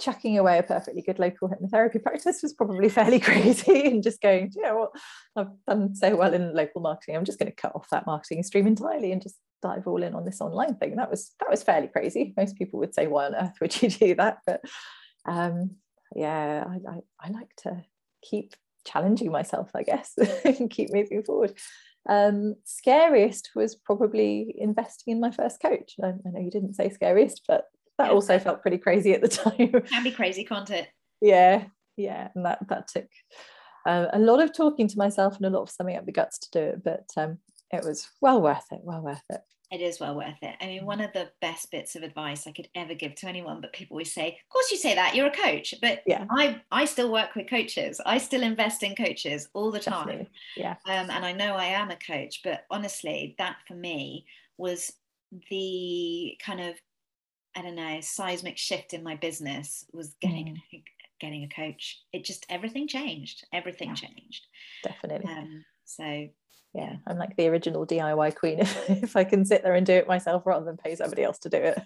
chucking 0.00 0.38
away 0.38 0.58
a 0.58 0.62
perfectly 0.62 1.02
good 1.02 1.18
local 1.18 1.48
hypnotherapy 1.48 2.02
practice 2.02 2.42
was 2.42 2.52
probably 2.52 2.88
fairly 2.90 3.20
crazy 3.20 3.86
and 3.86 4.02
just 4.02 4.20
going, 4.20 4.52
you 4.54 4.62
know 4.62 4.76
what, 4.76 4.90
I've 5.36 5.64
done 5.66 5.94
so 5.94 6.16
well 6.16 6.34
in 6.34 6.54
local 6.54 6.80
marketing. 6.80 7.16
I'm 7.16 7.24
just 7.24 7.38
going 7.38 7.50
to 7.50 7.56
cut 7.56 7.72
off 7.74 7.88
that 7.90 8.06
marketing 8.06 8.42
stream 8.42 8.66
entirely 8.66 9.12
and 9.12 9.22
just 9.22 9.36
dive 9.62 9.86
all 9.86 10.02
in 10.02 10.14
on 10.14 10.24
this 10.24 10.40
online 10.40 10.74
thing. 10.76 10.96
That 10.96 11.10
was 11.10 11.32
that 11.40 11.50
was 11.50 11.62
fairly 11.62 11.88
crazy. 11.88 12.34
Most 12.36 12.56
people 12.56 12.78
would 12.80 12.94
say, 12.94 13.06
why 13.06 13.26
on 13.26 13.34
earth 13.34 13.56
would 13.60 13.80
you 13.80 13.88
do 13.90 14.14
that? 14.16 14.38
But 14.46 14.60
um, 15.24 15.76
yeah, 16.14 16.64
I, 16.68 16.90
I, 16.90 17.00
I 17.20 17.30
like 17.30 17.54
to 17.62 17.82
keep 18.22 18.54
challenging 18.86 19.30
myself, 19.30 19.70
I 19.74 19.82
guess, 19.82 20.14
and 20.44 20.70
keep 20.70 20.92
moving 20.92 21.22
forward. 21.22 21.54
Um, 22.08 22.54
scariest 22.64 23.50
was 23.54 23.74
probably 23.74 24.54
investing 24.56 25.12
in 25.12 25.20
my 25.20 25.30
first 25.30 25.60
coach. 25.60 25.94
I, 26.02 26.08
I 26.08 26.30
know 26.32 26.40
you 26.40 26.50
didn't 26.50 26.74
say 26.74 26.88
scariest, 26.88 27.42
but 27.48 27.64
that 27.98 28.08
yeah. 28.08 28.12
also 28.12 28.38
felt 28.38 28.62
pretty 28.62 28.78
crazy 28.78 29.12
at 29.12 29.22
the 29.22 29.28
time. 29.28 29.82
Can 29.82 30.04
be 30.04 30.12
crazy, 30.12 30.44
can't 30.44 30.70
it? 30.70 30.88
yeah, 31.20 31.64
yeah, 31.96 32.28
and 32.34 32.44
that 32.44 32.58
that 32.68 32.88
took 32.88 33.08
uh, 33.86 34.06
a 34.12 34.18
lot 34.18 34.42
of 34.42 34.52
talking 34.52 34.88
to 34.88 34.98
myself 34.98 35.36
and 35.36 35.46
a 35.46 35.50
lot 35.50 35.62
of 35.62 35.70
summing 35.70 35.96
up 35.96 36.06
the 36.06 36.12
guts 36.12 36.38
to 36.38 36.50
do 36.50 36.60
it, 36.60 36.84
but 36.84 37.06
um, 37.16 37.38
it 37.72 37.84
was 37.84 38.08
well 38.20 38.42
worth 38.42 38.66
it. 38.70 38.80
Well 38.82 39.02
worth 39.02 39.22
it. 39.30 39.40
It 39.70 39.80
is 39.80 39.98
well 39.98 40.14
worth 40.14 40.40
it. 40.42 40.54
I 40.60 40.66
mean, 40.66 40.86
one 40.86 41.00
of 41.00 41.12
the 41.12 41.30
best 41.40 41.72
bits 41.72 41.96
of 41.96 42.04
advice 42.04 42.46
I 42.46 42.52
could 42.52 42.68
ever 42.76 42.94
give 42.94 43.16
to 43.16 43.26
anyone, 43.26 43.60
but 43.60 43.72
people 43.72 43.94
always 43.94 44.12
say, 44.12 44.28
"Of 44.28 44.48
course 44.48 44.70
you 44.70 44.76
say 44.76 44.94
that. 44.94 45.16
You're 45.16 45.26
a 45.26 45.30
coach." 45.30 45.74
But 45.80 46.02
yeah, 46.06 46.24
I 46.30 46.62
I 46.70 46.84
still 46.84 47.10
work 47.10 47.34
with 47.34 47.50
coaches. 47.50 48.00
I 48.06 48.18
still 48.18 48.44
invest 48.44 48.84
in 48.84 48.94
coaches 48.94 49.48
all 49.54 49.72
the 49.72 49.80
time. 49.80 50.06
Definitely. 50.06 50.30
Yeah. 50.56 50.76
Um, 50.86 51.10
and 51.10 51.26
I 51.26 51.32
know 51.32 51.56
I 51.56 51.66
am 51.66 51.90
a 51.90 51.96
coach, 51.96 52.42
but 52.44 52.64
honestly, 52.70 53.34
that 53.38 53.56
for 53.66 53.74
me 53.74 54.26
was 54.56 54.92
the 55.50 56.38
kind 56.40 56.60
of 56.60 56.76
I 57.56 57.62
don't 57.62 57.74
know 57.74 57.98
seismic 58.00 58.58
shift 58.58 58.92
in 58.92 59.02
my 59.02 59.16
business 59.16 59.84
was 59.92 60.14
getting 60.20 60.62
mm. 60.72 60.82
getting 61.18 61.42
a 61.42 61.48
coach. 61.48 62.02
It 62.12 62.24
just 62.24 62.46
everything 62.48 62.86
changed. 62.86 63.46
Everything 63.52 63.88
yeah. 63.88 63.94
changed. 63.94 64.46
Definitely. 64.84 65.30
Um, 65.32 65.64
so 65.84 66.28
yeah 66.76 66.96
i'm 67.06 67.16
like 67.16 67.34
the 67.36 67.48
original 67.48 67.86
diy 67.86 68.34
queen 68.34 68.58
if, 68.60 68.90
if 68.90 69.16
i 69.16 69.24
can 69.24 69.44
sit 69.44 69.62
there 69.62 69.74
and 69.74 69.86
do 69.86 69.94
it 69.94 70.06
myself 70.06 70.44
rather 70.44 70.64
than 70.64 70.76
pay 70.76 70.94
somebody 70.94 71.22
else 71.22 71.38
to 71.38 71.48
do 71.48 71.56
it 71.56 71.80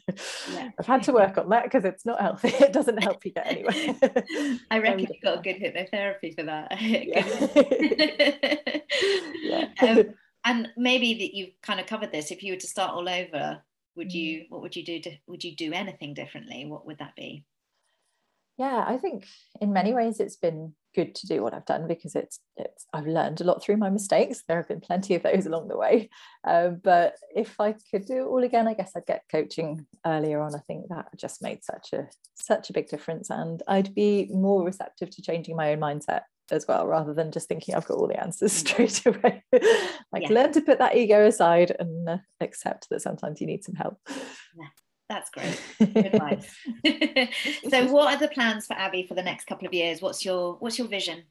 yeah. 0.53 0.69
i've 0.79 0.87
had 0.87 1.03
to 1.03 1.13
work 1.13 1.39
on 1.39 1.49
that 1.49 1.65
because 1.65 1.85
it's 1.85 2.05
not 2.05 2.21
healthy 2.21 2.49
it 2.61 2.73
doesn't 2.73 3.03
help 3.03 3.25
you 3.25 3.31
get 3.31 3.47
anywhere 3.47 3.95
i 4.71 4.79
reckon 4.79 4.99
you've 5.01 5.23
got 5.23 5.39
a 5.39 5.43
good 5.43 5.57
hypnotherapy 5.57 6.35
for 6.35 6.43
that 6.43 6.81
yeah. 6.81 7.27
yeah. 9.81 9.91
Um, 9.91 10.15
and 10.45 10.69
maybe 10.77 11.15
that 11.15 11.35
you've 11.35 11.55
kind 11.63 11.79
of 11.79 11.87
covered 11.87 12.11
this 12.13 12.31
if 12.31 12.43
you 12.43 12.53
were 12.53 12.61
to 12.61 12.67
start 12.67 12.93
all 12.93 13.09
over 13.09 13.63
would 13.97 14.09
mm. 14.09 14.15
you 14.15 14.45
what 14.49 14.61
would 14.63 14.75
you 14.75 14.85
do 14.85 15.01
to, 15.01 15.13
would 15.29 15.45
you 15.45 15.55
do 15.55 15.73
anything 15.73 16.15
differently 16.15 16.67
what 16.67 16.87
would 16.87 16.99
that 16.99 17.15
be 17.15 17.45
yeah 18.61 18.85
i 18.87 18.97
think 18.97 19.27
in 19.61 19.73
many 19.73 19.93
ways 19.93 20.21
it's 20.21 20.37
been 20.37 20.73
good 20.95 21.15
to 21.15 21.27
do 21.27 21.43
what 21.43 21.55
I've 21.55 21.67
done 21.67 21.87
because 21.87 22.15
it's 22.15 22.41
it's 22.57 22.87
I've 22.93 23.07
learned 23.07 23.41
a 23.41 23.45
lot 23.45 23.63
through 23.63 23.77
my 23.77 23.91
mistakes. 23.91 24.43
There 24.47 24.57
have 24.57 24.69
been 24.69 24.81
plenty 24.81 25.15
of 25.15 25.23
those 25.23 25.47
along 25.47 25.69
the 25.69 25.77
way. 25.77 26.11
Um, 26.45 26.81
but 26.83 27.17
if 27.35 27.61
I 27.61 27.75
could 27.91 28.07
do 28.07 28.23
it 28.23 28.27
all 28.27 28.43
again, 28.43 28.67
I 28.67 28.75
guess 28.75 28.93
I'd 28.97 29.07
get 29.07 29.25
coaching 29.31 29.87
earlier 30.05 30.41
on. 30.41 30.55
I 30.55 30.59
think 30.59 30.89
that 30.89 31.09
just 31.17 31.43
made 31.43 31.65
such 31.65 31.93
a 31.93 32.09
such 32.35 32.71
a 32.71 32.73
big 32.73 32.89
difference, 32.89 33.31
and 33.31 33.63
I'd 33.69 33.95
be 33.95 34.29
more 34.33 34.65
receptive 34.65 35.11
to 35.11 35.23
changing 35.23 35.57
my 35.57 35.73
own 35.73 35.81
mindset 35.81 36.23
as 36.51 36.67
well, 36.67 36.87
rather 36.87 37.15
than 37.15 37.31
just 37.31 37.49
thinking 37.49 37.75
I've 37.75 37.87
got 37.87 37.99
all 37.99 38.09
the 38.09 38.21
answers 38.21 38.53
straight 38.69 39.05
away. 39.07 39.45
like 39.53 40.23
yeah. 40.23 40.33
learn 40.33 40.53
to 40.53 40.61
put 40.61 40.79
that 40.79 40.97
ego 40.97 41.27
aside 41.27 41.75
and 41.79 42.21
accept 42.41 42.89
that 42.91 43.03
sometimes 43.03 43.41
you 43.41 43.47
need 43.47 43.65
some 43.65 43.77
help. 43.77 43.99
Yeah. 44.09 44.67
That's 45.11 45.29
great. 45.35 45.61
advice. 45.97 46.57
so, 47.69 47.93
what 47.93 48.15
are 48.15 48.19
the 48.19 48.33
plans 48.33 48.67
for 48.67 48.75
Abby 48.75 49.05
for 49.07 49.15
the 49.15 49.23
next 49.23 49.47
couple 49.47 49.67
of 49.67 49.75
years? 49.75 50.01
What's 50.01 50.25
your 50.25 50.55
What's 50.61 50.79
your 50.79 50.87
vision? 50.87 51.25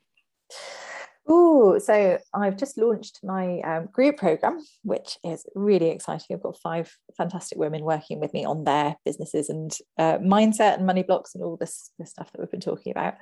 Oh, 1.32 1.78
so 1.78 2.18
I've 2.34 2.58
just 2.58 2.78
launched 2.78 3.20
my 3.24 3.60
um, 3.62 3.88
group 3.92 4.18
program, 4.18 4.60
which 4.84 5.18
is 5.24 5.46
really 5.56 5.92
exciting. 5.92 6.36
I've 6.36 6.42
got 6.42 6.58
five 6.58 6.92
fantastic 7.16 7.58
women 7.58 7.84
working 7.84 8.20
with 8.20 8.34
me 8.34 8.46
on 8.46 8.64
their 8.64 8.96
businesses 9.06 9.48
and 9.48 9.72
uh, 9.98 10.18
mindset 10.18 10.78
and 10.78 10.88
money 10.88 11.04
blocks 11.04 11.36
and 11.36 11.44
all 11.44 11.56
this, 11.56 11.92
this 12.00 12.10
stuff 12.10 12.32
that 12.32 12.40
we've 12.40 12.52
been 12.52 12.60
talking 12.60 12.92
about. 12.92 13.14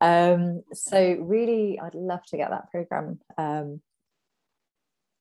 Um, 0.00 0.62
so, 0.74 1.16
really, 1.20 1.80
I'd 1.80 1.94
love 1.94 2.24
to 2.26 2.36
get 2.36 2.50
that 2.50 2.70
program 2.70 3.18
um, 3.36 3.80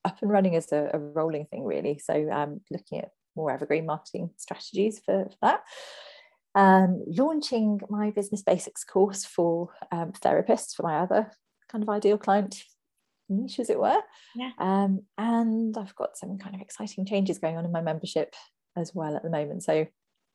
up 0.06 0.22
and 0.22 0.30
running 0.30 0.56
as 0.56 0.72
a, 0.72 0.92
a 0.94 1.00
rolling 1.00 1.46
thing, 1.46 1.64
really. 1.64 1.98
So, 1.98 2.30
um, 2.30 2.60
looking 2.70 3.00
at 3.00 3.12
more 3.36 3.52
evergreen 3.52 3.86
marketing 3.86 4.30
strategies 4.38 5.00
for, 5.00 5.26
for 5.30 5.38
that. 5.42 5.62
Um, 6.56 7.04
launching 7.08 7.82
my 7.90 8.12
business 8.12 8.44
basics 8.44 8.84
course 8.84 9.26
for 9.26 9.70
um, 9.92 10.12
therapists 10.12 10.76
for 10.76 10.84
my 10.84 11.00
other 11.00 11.32
kind 11.68 11.84
of 11.84 11.90
ideal 11.90 12.18
client 12.18 12.64
niche, 13.30 13.60
as 13.60 13.70
it 13.70 13.80
were. 13.80 14.00
Yeah. 14.36 14.52
Um, 14.60 15.02
and 15.18 15.76
I've 15.78 15.96
got 15.96 16.18
some 16.18 16.38
kind 16.38 16.56
of 16.56 16.62
exciting 16.62 17.06
changes 17.06 17.40
going 17.40 17.58
on 17.58 17.66
in 17.66 17.72
my 17.72 17.82
membership 17.82 18.36
as 18.78 18.94
well 18.94 19.16
at 19.16 19.24
the 19.24 19.30
moment. 19.30 19.64
So 19.64 19.88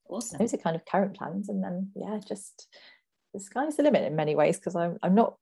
awesome. 0.09 0.39
those 0.39 0.55
are 0.55 0.59
kind 0.59 0.77
of 0.77 0.85
current 0.85 1.17
plans. 1.17 1.49
And 1.49 1.63
then, 1.63 1.91
yeah, 1.95 2.19
just 2.27 2.67
the 3.33 3.41
sky's 3.41 3.77
the 3.77 3.83
limit 3.83 4.05
in 4.05 4.17
many 4.17 4.35
ways 4.35 4.59
because 4.59 4.75
I'm, 4.75 4.99
I'm 5.03 5.15
not 5.15 5.37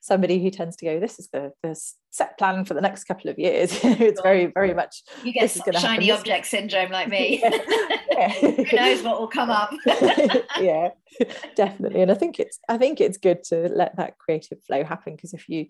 somebody 0.00 0.42
who 0.42 0.50
tends 0.50 0.76
to 0.76 0.84
go, 0.84 0.98
this 0.98 1.18
is 1.18 1.28
the, 1.28 1.52
the 1.62 1.78
set 2.10 2.38
plan 2.38 2.64
for 2.64 2.74
the 2.74 2.80
next 2.80 3.04
couple 3.04 3.30
of 3.30 3.38
years. 3.38 3.70
it's 3.84 4.20
very, 4.22 4.46
very 4.46 4.74
much. 4.74 5.02
You 5.22 5.32
get 5.32 5.50
shiny 5.50 6.06
happen. 6.06 6.20
object 6.20 6.46
syndrome 6.46 6.90
like 6.90 7.08
me. 7.08 7.40
yeah. 8.10 8.28
Who 8.40 8.76
knows 8.76 9.02
what 9.02 9.20
will 9.20 9.28
come 9.28 9.50
up? 9.50 9.72
yeah, 10.58 10.90
definitely. 11.54 12.02
And 12.02 12.10
I 12.10 12.14
think 12.14 12.40
it's, 12.40 12.58
I 12.68 12.78
think 12.78 13.00
it's 13.00 13.18
good 13.18 13.44
to 13.44 13.68
let 13.68 13.96
that 13.96 14.18
creative 14.18 14.62
flow 14.64 14.84
happen 14.84 15.16
because 15.16 15.34
if 15.34 15.48
you 15.48 15.66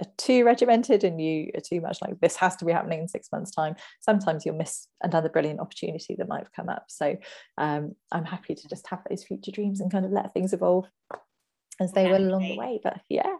are 0.00 0.08
too 0.16 0.44
regimented 0.44 1.04
and 1.04 1.20
you 1.20 1.50
are 1.54 1.60
too 1.60 1.80
much 1.80 1.98
like 2.00 2.18
this 2.20 2.36
has 2.36 2.56
to 2.56 2.64
be 2.64 2.72
happening 2.72 3.00
in 3.00 3.08
six 3.08 3.28
months 3.30 3.50
time 3.50 3.74
sometimes 4.00 4.46
you'll 4.46 4.56
miss 4.56 4.86
another 5.02 5.28
brilliant 5.28 5.60
opportunity 5.60 6.14
that 6.16 6.28
might 6.28 6.38
have 6.38 6.52
come 6.52 6.70
up 6.70 6.84
so 6.88 7.14
um, 7.58 7.94
i'm 8.10 8.24
happy 8.24 8.54
to 8.54 8.66
just 8.68 8.86
have 8.86 9.00
those 9.10 9.22
future 9.22 9.50
dreams 9.50 9.82
and 9.82 9.92
kind 9.92 10.06
of 10.06 10.10
let 10.10 10.32
things 10.32 10.54
evolve 10.54 10.86
as 11.80 11.92
they 11.92 12.06
will 12.06 12.28
along 12.28 12.42
the 12.42 12.58
way. 12.58 12.80
But 12.82 13.00
yeah, 13.08 13.36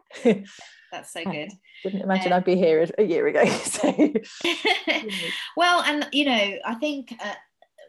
that's 0.92 1.12
so 1.12 1.24
good. 1.30 1.50
Didn't 1.82 2.02
imagine 2.02 2.32
um, 2.32 2.38
I'd 2.38 2.44
be 2.44 2.56
here 2.56 2.86
a 2.98 3.02
year 3.02 3.26
ago. 3.26 3.44
So. 3.62 4.12
well, 5.56 5.82
and 5.82 6.08
you 6.12 6.26
know, 6.26 6.58
I 6.64 6.74
think 6.74 7.14
uh, 7.24 7.34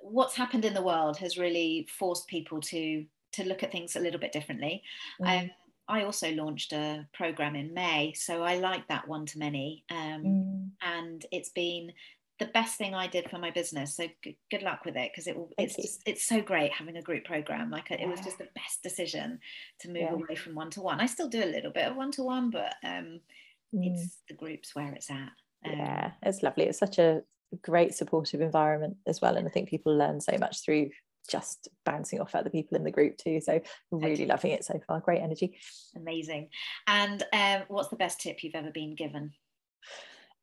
what's 0.01 0.35
happened 0.35 0.65
in 0.65 0.73
the 0.73 0.81
world 0.81 1.17
has 1.17 1.37
really 1.37 1.87
forced 1.89 2.27
people 2.27 2.61
to 2.61 3.05
to 3.33 3.43
look 3.43 3.63
at 3.63 3.71
things 3.71 3.95
a 3.95 3.99
little 3.99 4.19
bit 4.19 4.31
differently. 4.31 4.83
Mm. 5.21 5.43
Um, 5.43 5.51
I 5.87 6.03
also 6.03 6.31
launched 6.31 6.71
a 6.71 7.05
program 7.13 7.55
in 7.55 7.73
May, 7.73 8.13
so 8.13 8.43
I 8.43 8.55
like 8.57 8.87
that 8.87 9.07
one 9.07 9.25
to 9.27 9.39
many, 9.39 9.83
um, 9.89 10.23
mm. 10.23 10.69
and 10.81 11.25
it's 11.31 11.49
been 11.49 11.91
the 12.43 12.51
best 12.51 12.77
thing 12.77 12.93
I 12.93 13.07
did 13.07 13.29
for 13.29 13.37
my 13.37 13.51
business. 13.51 13.95
So 13.95 14.07
good, 14.21 14.35
good 14.51 14.63
luck 14.63 14.85
with 14.85 14.95
it 14.97 15.11
because 15.11 15.27
it 15.27 15.37
will. 15.37 15.49
it's 15.57 15.75
just 15.75 16.01
it's 16.05 16.25
so 16.25 16.41
great 16.41 16.73
having 16.73 16.97
a 16.97 17.01
group 17.01 17.23
program. 17.23 17.71
Like 17.71 17.91
it 17.91 18.07
was 18.07 18.19
just 18.19 18.37
the 18.37 18.49
best 18.55 18.83
decision 18.83 19.39
to 19.79 19.87
move 19.87 20.03
yeah. 20.03 20.13
away 20.13 20.35
from 20.35 20.55
one 20.55 20.69
to 20.71 20.81
one. 20.81 20.99
I 20.99 21.05
still 21.05 21.29
do 21.29 21.43
a 21.43 21.45
little 21.45 21.71
bit 21.71 21.87
of 21.87 21.95
one 21.95 22.11
to 22.11 22.23
one, 22.23 22.49
but 22.49 22.75
um, 22.83 23.21
mm. 23.73 23.85
it's 23.85 24.17
the 24.27 24.35
groups 24.35 24.75
where 24.75 24.91
it's 24.93 25.09
at. 25.09 25.31
Um, 25.65 25.77
yeah, 25.77 26.11
it's 26.21 26.43
lovely. 26.43 26.65
It's 26.65 26.79
such 26.79 26.99
a 26.99 27.21
great 27.61 27.93
supportive 27.93 28.41
environment 28.41 28.97
as 29.07 29.21
well, 29.21 29.37
and 29.37 29.47
I 29.47 29.51
think 29.51 29.69
people 29.69 29.95
learn 29.95 30.19
so 30.19 30.37
much 30.37 30.63
through 30.63 30.89
just 31.29 31.69
bouncing 31.85 32.19
off 32.19 32.35
other 32.35 32.49
people 32.49 32.75
in 32.75 32.83
the 32.83 32.91
group 32.91 33.17
too. 33.17 33.39
So 33.39 33.61
really 33.91 34.25
loving 34.25 34.51
it 34.51 34.65
so 34.65 34.81
far. 34.85 34.99
Great 34.99 35.21
energy. 35.21 35.57
Amazing. 35.95 36.49
And 36.85 37.23
um, 37.31 37.63
what's 37.69 37.87
the 37.87 37.95
best 37.95 38.19
tip 38.19 38.43
you've 38.43 38.55
ever 38.55 38.71
been 38.71 38.95
given? 38.95 39.31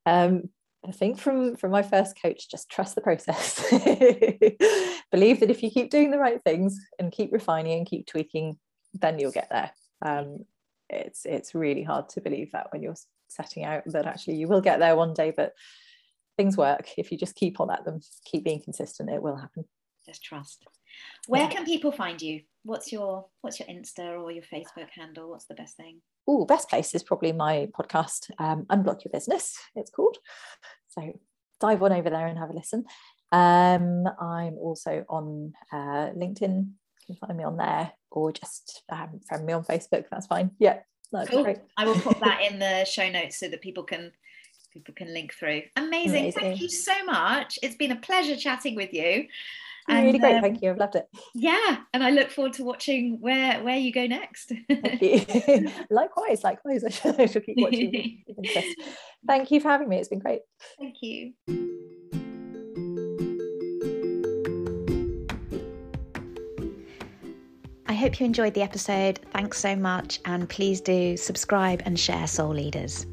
Um, 0.07 0.49
I 0.87 0.91
think 0.91 1.19
from 1.19 1.55
from 1.55 1.71
my 1.71 1.83
first 1.83 2.19
coach, 2.19 2.49
just 2.49 2.69
trust 2.69 2.95
the 2.95 3.01
process. 3.01 3.59
Believe 5.11 5.39
that 5.39 5.51
if 5.51 5.61
you 5.61 5.69
keep 5.69 5.91
doing 5.91 6.09
the 6.09 6.17
right 6.17 6.41
things 6.43 6.79
and 6.97 7.11
keep 7.11 7.31
refining 7.31 7.77
and 7.77 7.87
keep 7.87 8.07
tweaking, 8.07 8.57
then 8.93 9.19
you'll 9.19 9.31
get 9.31 9.49
there. 9.51 9.71
Um, 10.01 10.45
it's 10.89 11.25
it's 11.25 11.53
really 11.53 11.83
hard 11.83 12.09
to 12.09 12.21
believe 12.21 12.51
that 12.51 12.67
when 12.71 12.81
you're 12.81 12.95
setting 13.27 13.63
out 13.63 13.83
that 13.85 14.07
actually 14.07 14.35
you 14.35 14.47
will 14.47 14.61
get 14.61 14.79
there 14.79 14.95
one 14.95 15.13
day, 15.13 15.31
but 15.35 15.53
things 16.37 16.57
work 16.57 16.89
if 16.97 17.11
you 17.11 17.17
just 17.17 17.35
keep 17.35 17.59
on 17.59 17.69
at 17.69 17.85
them, 17.85 17.99
keep 18.25 18.43
being 18.43 18.61
consistent, 18.61 19.09
it 19.09 19.21
will 19.21 19.35
happen. 19.35 19.65
Just 20.05 20.23
trust. 20.23 20.65
Where 21.27 21.43
yeah. 21.43 21.49
can 21.49 21.65
people 21.65 21.91
find 21.91 22.21
you? 22.21 22.41
What's 22.63 22.91
your 22.91 23.25
what's 23.41 23.59
your 23.59 23.67
Insta 23.67 24.21
or 24.21 24.31
your 24.31 24.43
Facebook 24.43 24.89
handle? 24.93 25.29
What's 25.29 25.45
the 25.45 25.55
best 25.55 25.77
thing? 25.77 26.01
oh, 26.27 26.45
best 26.45 26.69
place 26.69 26.93
is 26.93 27.03
probably 27.03 27.31
my 27.31 27.67
podcast, 27.77 28.29
um, 28.39 28.65
Unblock 28.69 29.03
Your 29.03 29.11
Business, 29.11 29.57
it's 29.75 29.91
called. 29.91 30.17
So 30.89 31.19
dive 31.59 31.81
on 31.83 31.93
over 31.93 32.09
there 32.09 32.27
and 32.27 32.37
have 32.37 32.49
a 32.49 32.53
listen. 32.53 32.85
Um, 33.31 34.07
I'm 34.19 34.55
also 34.57 35.05
on 35.09 35.53
uh, 35.71 36.11
LinkedIn. 36.15 36.67
You 37.07 37.07
can 37.07 37.15
find 37.15 37.37
me 37.37 37.43
on 37.43 37.57
there 37.57 37.91
or 38.11 38.31
just 38.31 38.83
um, 38.89 39.19
friend 39.27 39.45
me 39.45 39.53
on 39.53 39.63
Facebook. 39.63 40.05
That's 40.11 40.27
fine. 40.27 40.51
Yeah, 40.59 40.79
that's 41.11 41.29
cool. 41.29 41.43
great. 41.43 41.59
I 41.77 41.85
will 41.85 41.95
put 41.95 42.19
that 42.19 42.41
in 42.41 42.59
the 42.59 42.85
show 42.85 43.09
notes 43.09 43.39
so 43.39 43.47
that 43.47 43.61
people 43.61 43.83
can 43.83 44.11
people 44.73 44.93
can 44.93 45.13
link 45.13 45.33
through. 45.33 45.63
Amazing. 45.75 46.19
Amazing. 46.19 46.41
Thank 46.41 46.61
you 46.61 46.69
so 46.69 47.03
much. 47.05 47.59
It's 47.61 47.75
been 47.75 47.91
a 47.91 47.97
pleasure 47.97 48.35
chatting 48.35 48.75
with 48.75 48.93
you. 48.93 49.27
And, 49.87 50.05
really 50.05 50.19
great, 50.19 50.35
um, 50.35 50.41
thank 50.41 50.61
you. 50.61 50.71
I've 50.71 50.77
loved 50.77 50.95
it. 50.95 51.07
Yeah, 51.33 51.77
and 51.93 52.03
I 52.03 52.11
look 52.11 52.29
forward 52.29 52.53
to 52.53 52.63
watching 52.63 53.17
where 53.19 53.63
where 53.63 53.77
you 53.77 53.91
go 53.91 54.05
next. 54.05 54.51
thank 54.69 55.01
you. 55.47 55.71
likewise, 55.89 56.43
likewise. 56.43 56.83
I 56.85 56.89
shall, 56.89 57.21
I 57.21 57.25
shall 57.25 57.41
keep 57.41 57.57
watching. 57.59 58.23
thank 59.27 59.51
you 59.51 59.59
for 59.59 59.69
having 59.69 59.89
me. 59.89 59.97
It's 59.97 60.09
been 60.09 60.19
great. 60.19 60.41
Thank 60.79 60.97
you. 61.01 61.33
I 67.87 67.93
hope 67.93 68.19
you 68.19 68.25
enjoyed 68.25 68.53
the 68.53 68.61
episode. 68.61 69.19
Thanks 69.33 69.59
so 69.59 69.75
much, 69.75 70.21
and 70.25 70.47
please 70.47 70.79
do 70.79 71.17
subscribe 71.17 71.81
and 71.85 71.99
share 71.99 72.25
Soul 72.27 72.53
Leaders. 72.53 73.05